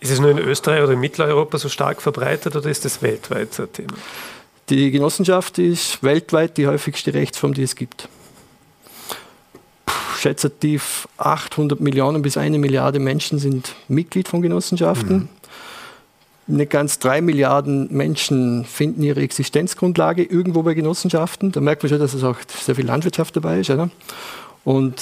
Ist 0.00 0.10
es 0.10 0.18
nur 0.18 0.30
in 0.30 0.38
Österreich 0.38 0.82
oder 0.82 0.92
in 0.92 1.00
Mitteleuropa 1.00 1.58
so 1.58 1.68
stark 1.68 2.02
verbreitet 2.02 2.56
oder 2.56 2.68
ist 2.68 2.84
das 2.84 3.02
weltweit 3.02 3.54
so 3.54 3.64
ein 3.64 3.72
Thema? 3.72 3.94
Die 4.68 4.90
Genossenschaft 4.90 5.58
ist 5.58 6.02
weltweit 6.02 6.56
die 6.56 6.66
häufigste 6.66 7.12
Rechtsform, 7.12 7.54
die 7.54 7.62
es 7.62 7.76
gibt. 7.76 8.08
Schätzativ 10.20 11.08
800 11.16 11.80
Millionen 11.80 12.22
bis 12.22 12.36
eine 12.36 12.58
Milliarde 12.58 12.98
Menschen 12.98 13.38
sind 13.38 13.74
Mitglied 13.88 14.28
von 14.28 14.42
Genossenschaften. 14.42 15.16
Mhm 15.16 15.28
nicht 16.50 16.70
ganz 16.70 16.98
drei 16.98 17.20
Milliarden 17.20 17.88
Menschen 17.90 18.64
finden 18.64 19.02
ihre 19.02 19.20
Existenzgrundlage 19.20 20.22
irgendwo 20.22 20.62
bei 20.62 20.74
Genossenschaften. 20.74 21.52
Da 21.52 21.60
merkt 21.60 21.82
man 21.82 21.90
schon, 21.90 21.98
dass 21.98 22.14
es 22.14 22.24
auch 22.24 22.36
sehr 22.48 22.74
viel 22.74 22.86
Landwirtschaft 22.86 23.36
dabei 23.36 23.60
ist. 23.60 23.70
Oder? 23.70 23.90
Und 24.64 25.00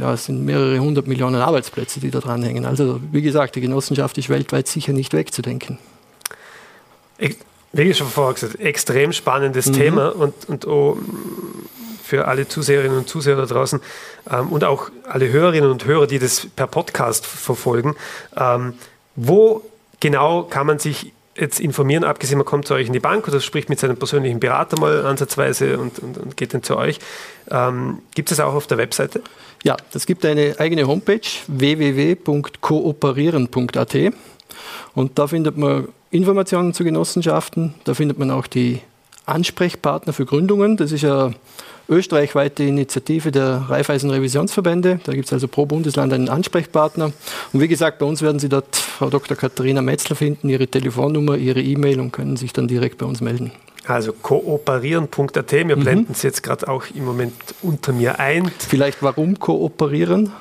ja, 0.00 0.14
es 0.14 0.26
sind 0.26 0.44
mehrere 0.44 0.78
hundert 0.78 1.06
Millionen 1.06 1.40
Arbeitsplätze, 1.40 2.00
die 2.00 2.10
da 2.10 2.20
dranhängen. 2.20 2.64
Also 2.64 3.00
wie 3.12 3.22
gesagt, 3.22 3.56
die 3.56 3.60
Genossenschaft 3.60 4.16
ist 4.18 4.28
weltweit 4.28 4.68
sicher 4.68 4.92
nicht 4.92 5.12
wegzudenken. 5.12 5.78
Ich, 7.18 7.36
wie 7.72 7.82
ich 7.82 7.98
schon 7.98 8.08
vorher 8.08 8.34
gesagt 8.34 8.58
extrem 8.60 9.12
spannendes 9.12 9.66
mhm. 9.66 9.72
Thema 9.72 10.16
und, 10.16 10.48
und 10.48 10.66
auch 10.66 10.96
für 12.10 12.26
alle 12.26 12.46
Zuseherinnen 12.48 12.98
und 12.98 13.08
Zuseher 13.08 13.36
da 13.36 13.46
draußen 13.46 13.80
ähm, 14.30 14.48
und 14.48 14.64
auch 14.64 14.90
alle 15.08 15.30
Hörerinnen 15.30 15.70
und 15.70 15.86
Hörer, 15.86 16.08
die 16.08 16.18
das 16.18 16.48
per 16.56 16.66
Podcast 16.66 17.24
verfolgen. 17.24 17.94
Ähm, 18.36 18.74
wo 19.14 19.62
genau 20.00 20.42
kann 20.42 20.66
man 20.66 20.80
sich 20.80 21.12
jetzt 21.36 21.60
informieren, 21.60 22.02
abgesehen, 22.02 22.38
man 22.38 22.44
kommt 22.44 22.66
zu 22.66 22.74
euch 22.74 22.88
in 22.88 22.92
die 22.92 22.98
Bank 22.98 23.28
oder 23.28 23.38
spricht 23.40 23.68
mit 23.68 23.78
seinem 23.78 23.96
persönlichen 23.96 24.40
Berater 24.40 24.80
mal 24.80 25.06
ansatzweise 25.06 25.78
und, 25.78 26.00
und, 26.00 26.18
und 26.18 26.36
geht 26.36 26.52
dann 26.52 26.64
zu 26.64 26.76
euch. 26.76 26.98
Ähm, 27.48 27.98
gibt 28.14 28.32
es 28.32 28.40
auch 28.40 28.54
auf 28.54 28.66
der 28.66 28.78
Webseite? 28.78 29.22
Ja, 29.62 29.76
es 29.94 30.06
gibt 30.06 30.26
eine 30.26 30.56
eigene 30.58 30.88
Homepage 30.88 31.20
www.kooperieren.at 31.46 33.96
und 34.94 35.18
da 35.18 35.28
findet 35.28 35.56
man 35.56 35.86
Informationen 36.10 36.74
zu 36.74 36.82
Genossenschaften, 36.82 37.74
da 37.84 37.94
findet 37.94 38.18
man 38.18 38.32
auch 38.32 38.48
die 38.48 38.80
Ansprechpartner 39.26 40.12
für 40.12 40.26
Gründungen. 40.26 40.76
Das 40.76 40.92
ist 40.92 41.02
ja 41.02 41.32
österreichweite 41.90 42.62
Initiative 42.62 43.32
der 43.32 43.66
Raiffeisen 43.68 44.10
Revisionsverbände. 44.10 45.00
Da 45.04 45.12
gibt 45.12 45.26
es 45.26 45.32
also 45.32 45.48
pro 45.48 45.66
Bundesland 45.66 46.12
einen 46.12 46.28
Ansprechpartner. 46.28 47.12
Und 47.52 47.60
wie 47.60 47.68
gesagt, 47.68 47.98
bei 47.98 48.06
uns 48.06 48.22
werden 48.22 48.38
Sie 48.38 48.48
dort 48.48 48.76
Frau 48.76 49.10
Dr. 49.10 49.36
Katharina 49.36 49.82
Metzler 49.82 50.16
finden, 50.16 50.48
ihre 50.48 50.68
Telefonnummer, 50.68 51.36
ihre 51.36 51.60
E-Mail 51.60 52.00
und 52.00 52.12
können 52.12 52.36
sich 52.36 52.52
dann 52.52 52.68
direkt 52.68 52.98
bei 52.98 53.06
uns 53.06 53.20
melden. 53.20 53.52
Also 53.86 54.12
kooperieren.at, 54.12 55.52
wir 55.52 55.76
mhm. 55.76 55.80
blenden 55.80 56.12
es 56.12 56.22
jetzt 56.22 56.42
gerade 56.42 56.68
auch 56.68 56.84
im 56.94 57.04
Moment 57.04 57.34
unter 57.62 57.92
mir 57.92 58.20
ein. 58.20 58.50
Vielleicht 58.58 59.02
warum 59.02 59.38
kooperieren? 59.38 60.32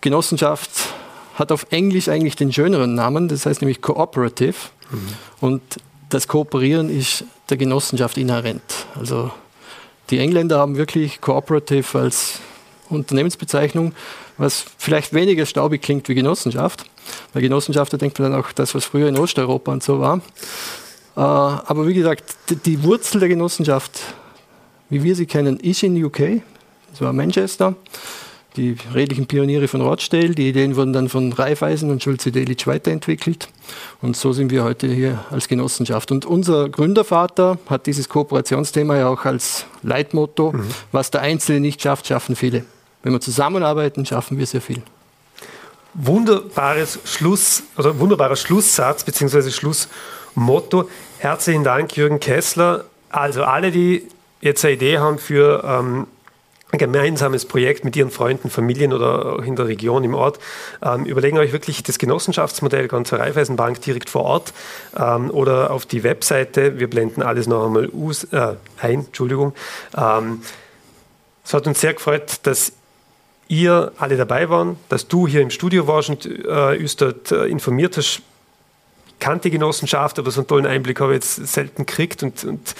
Genossenschaft 0.00 0.70
hat 1.34 1.52
auf 1.52 1.66
Englisch 1.70 2.08
eigentlich 2.08 2.36
den 2.36 2.52
schöneren 2.52 2.94
Namen, 2.94 3.28
das 3.28 3.46
heißt 3.46 3.60
nämlich 3.60 3.82
Cooperative. 3.82 4.54
Mhm. 4.90 4.98
Und 5.40 5.62
das 6.08 6.28
Kooperieren 6.28 6.90
ist 6.90 7.24
der 7.50 7.56
Genossenschaft 7.56 8.16
inhärent. 8.16 8.62
Also 8.98 9.30
die 10.12 10.18
Engländer 10.18 10.58
haben 10.58 10.76
wirklich 10.76 11.22
Cooperative 11.22 11.98
als 11.98 12.38
Unternehmensbezeichnung, 12.90 13.94
was 14.36 14.64
vielleicht 14.76 15.14
weniger 15.14 15.46
staubig 15.46 15.80
klingt 15.80 16.06
wie 16.08 16.14
Genossenschaft. 16.14 16.84
Bei 17.32 17.40
Genossenschaft, 17.40 17.94
da 17.94 17.96
denkt 17.96 18.18
man 18.18 18.30
dann 18.30 18.40
auch 18.40 18.52
das, 18.52 18.74
was 18.74 18.84
früher 18.84 19.08
in 19.08 19.18
Osteuropa 19.18 19.72
und 19.72 19.82
so 19.82 20.00
war. 20.00 20.18
Äh, 21.16 21.20
aber 21.20 21.88
wie 21.88 21.94
gesagt, 21.94 22.36
die 22.66 22.82
Wurzel 22.82 23.20
der 23.20 23.30
Genossenschaft, 23.30 24.00
wie 24.90 25.02
wir 25.02 25.16
sie 25.16 25.24
kennen, 25.24 25.58
ist 25.58 25.82
in 25.82 26.04
UK, 26.04 26.42
das 26.90 27.00
war 27.00 27.14
Manchester 27.14 27.74
die 28.56 28.76
redlichen 28.92 29.26
Pioniere 29.26 29.68
von 29.68 29.80
Rochdale. 29.80 30.30
Die 30.30 30.48
Ideen 30.48 30.76
wurden 30.76 30.92
dann 30.92 31.08
von 31.08 31.32
Raiffeisen 31.32 31.90
und 31.90 32.02
Schulze 32.02 32.32
Delitzsch 32.32 32.66
weiterentwickelt. 32.66 33.48
Und 34.00 34.16
so 34.16 34.32
sind 34.32 34.50
wir 34.50 34.64
heute 34.64 34.88
hier 34.88 35.24
als 35.30 35.48
Genossenschaft. 35.48 36.10
Und 36.10 36.26
unser 36.26 36.68
Gründervater 36.68 37.58
hat 37.68 37.86
dieses 37.86 38.08
Kooperationsthema 38.08 38.96
ja 38.96 39.08
auch 39.08 39.24
als 39.24 39.66
Leitmotto, 39.82 40.52
mhm. 40.52 40.66
was 40.92 41.10
der 41.10 41.22
Einzelne 41.22 41.60
nicht 41.60 41.80
schafft, 41.80 42.06
schaffen 42.06 42.36
viele. 42.36 42.64
Wenn 43.02 43.12
wir 43.12 43.20
zusammenarbeiten, 43.20 44.06
schaffen 44.06 44.38
wir 44.38 44.46
sehr 44.46 44.60
viel. 44.60 44.82
Wunderbares 45.94 47.00
Schluss, 47.04 47.64
oder 47.76 47.98
wunderbarer 47.98 48.36
Schlusssatz 48.36 49.04
bzw. 49.04 49.50
Schlussmotto. 49.50 50.88
Herzlichen 51.18 51.64
Dank, 51.64 51.96
Jürgen 51.96 52.20
Kessler. 52.20 52.84
Also 53.10 53.44
alle, 53.44 53.70
die 53.70 54.08
jetzt 54.40 54.64
eine 54.64 54.74
Idee 54.74 54.98
haben 54.98 55.18
für 55.18 55.62
ähm, 55.64 56.06
ein 56.72 56.78
gemeinsames 56.78 57.44
Projekt 57.44 57.84
mit 57.84 57.94
Ihren 57.96 58.10
Freunden, 58.10 58.48
Familien 58.48 58.94
oder 58.94 59.34
auch 59.34 59.44
in 59.44 59.56
der 59.56 59.68
Region, 59.68 60.04
im 60.04 60.14
Ort. 60.14 60.38
Ähm, 60.82 61.04
überlegen 61.04 61.36
euch 61.36 61.52
wirklich 61.52 61.82
das 61.82 61.98
Genossenschaftsmodell 61.98 62.88
ganz 62.88 63.10
zur 63.10 63.18
Raiffeisenbank 63.18 63.82
direkt 63.82 64.08
vor 64.08 64.22
Ort 64.22 64.54
ähm, 64.98 65.30
oder 65.30 65.70
auf 65.70 65.84
die 65.84 66.02
Webseite. 66.02 66.78
Wir 66.78 66.88
blenden 66.88 67.22
alles 67.22 67.46
noch 67.46 67.66
einmal 67.66 67.90
us, 67.90 68.24
äh, 68.24 68.54
ein. 68.80 69.00
Entschuldigung. 69.06 69.52
Ähm, 69.96 70.40
es 71.44 71.52
hat 71.52 71.66
uns 71.66 71.80
sehr 71.80 71.92
gefreut, 71.92 72.40
dass 72.44 72.72
ihr 73.48 73.92
alle 73.98 74.16
dabei 74.16 74.48
waren, 74.48 74.76
dass 74.88 75.08
du 75.08 75.26
hier 75.26 75.42
im 75.42 75.50
Studio 75.50 75.86
warst 75.86 76.08
und 76.08 76.24
äh, 76.24 76.78
uns 76.80 76.96
dort 76.96 77.32
äh, 77.32 77.44
informiert 77.46 77.98
hast. 77.98 78.22
Kannte 79.20 79.50
Genossenschaft, 79.50 80.18
aber 80.18 80.30
so 80.30 80.40
einen 80.40 80.48
tollen 80.48 80.66
Einblick 80.66 81.00
habe 81.00 81.12
ich 81.12 81.16
jetzt 81.16 81.46
selten 81.52 81.84
gekriegt 81.86 82.22
und, 82.22 82.42
und 82.44 82.74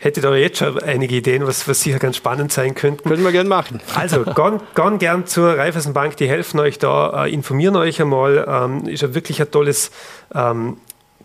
hättet 0.00 0.24
ihr 0.24 0.36
jetzt 0.38 0.58
schon 0.58 0.82
einige 0.82 1.14
Ideen, 1.14 1.46
was, 1.46 1.68
was 1.68 1.82
sicher 1.82 1.98
ganz 1.98 2.16
spannend 2.16 2.50
sein 2.52 2.74
könnten. 2.74 3.08
Können 3.08 3.22
wir 3.22 3.32
gerne 3.32 3.48
machen. 3.48 3.80
Also, 3.94 4.24
gern, 4.24 4.98
gern 4.98 5.26
zur 5.26 5.56
Raiffeisenbank, 5.56 6.16
die 6.16 6.28
helfen 6.28 6.58
euch 6.58 6.78
da, 6.78 7.26
äh, 7.26 7.32
informieren 7.32 7.76
euch 7.76 8.00
einmal. 8.00 8.44
Ähm, 8.48 8.88
ist 8.88 9.02
ja 9.02 9.14
wirklich 9.14 9.40
ein 9.40 9.50
tolles 9.50 9.90
ähm, 10.34 10.78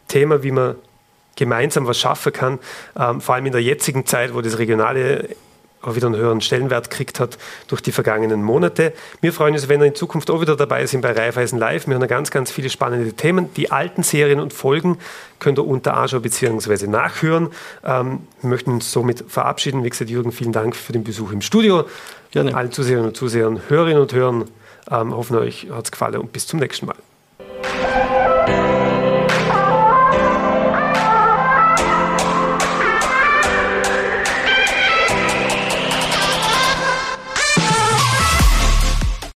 Thema, 0.09 0.43
wie 0.43 0.51
man 0.51 0.75
gemeinsam 1.37 1.87
was 1.87 1.97
schaffen 1.99 2.31
kann, 2.31 2.59
ähm, 2.99 3.21
vor 3.21 3.35
allem 3.35 3.45
in 3.45 3.51
der 3.53 3.61
jetzigen 3.61 4.05
Zeit, 4.05 4.33
wo 4.33 4.41
das 4.41 4.57
regionale 4.57 5.29
wieder 5.93 6.07
einen 6.07 6.15
höheren 6.15 6.41
Stellenwert 6.41 6.89
gekriegt 6.89 7.19
hat 7.19 7.37
durch 7.67 7.81
die 7.81 7.91
vergangenen 7.91 8.41
Monate. 8.41 8.93
Wir 9.21 9.33
freuen 9.33 9.53
uns, 9.53 9.67
wenn 9.67 9.81
ihr 9.81 9.87
in 9.87 9.95
Zukunft 9.95 10.31
auch 10.31 10.41
wieder 10.41 10.55
dabei 10.55 10.85
sind 10.85 11.01
bei 11.01 11.11
Raiffeisen 11.11 11.59
Live. 11.59 11.87
Wir 11.87 11.95
haben 11.95 12.07
ganz, 12.07 12.31
ganz 12.31 12.49
viele 12.49 12.69
spannende 12.69 13.13
Themen. 13.13 13.53
Die 13.55 13.71
alten 13.71 14.01
Serien 14.01 14.39
und 14.39 14.53
Folgen 14.53 14.97
könnt 15.39 15.59
ihr 15.59 15.67
unter 15.67 15.97
anschauen 15.97 16.21
bzw. 16.21 16.87
nachhören. 16.87 17.49
Ähm, 17.83 18.21
wir 18.41 18.49
möchten 18.49 18.71
uns 18.71 18.91
somit 18.91 19.25
verabschieden. 19.27 19.83
Wie 19.83 19.89
gesagt, 19.89 20.09
Jürgen, 20.09 20.31
vielen 20.31 20.53
Dank 20.53 20.75
für 20.75 20.93
den 20.93 21.03
Besuch 21.03 21.31
im 21.31 21.41
Studio. 21.41 21.85
Gerne. 22.31 22.55
Allen 22.55 22.71
Zuseherinnen 22.71 23.09
und 23.09 23.15
Zusehern, 23.15 23.61
Hörerinnen 23.67 24.01
und 24.01 24.13
Hörern, 24.13 24.45
ähm, 24.89 25.15
hoffen 25.15 25.37
euch 25.37 25.67
hat 25.71 25.85
es 25.85 25.91
gefallen 25.91 26.17
und 26.17 26.31
bis 26.31 26.47
zum 26.47 26.59
nächsten 26.59 26.85
Mal. 26.85 26.95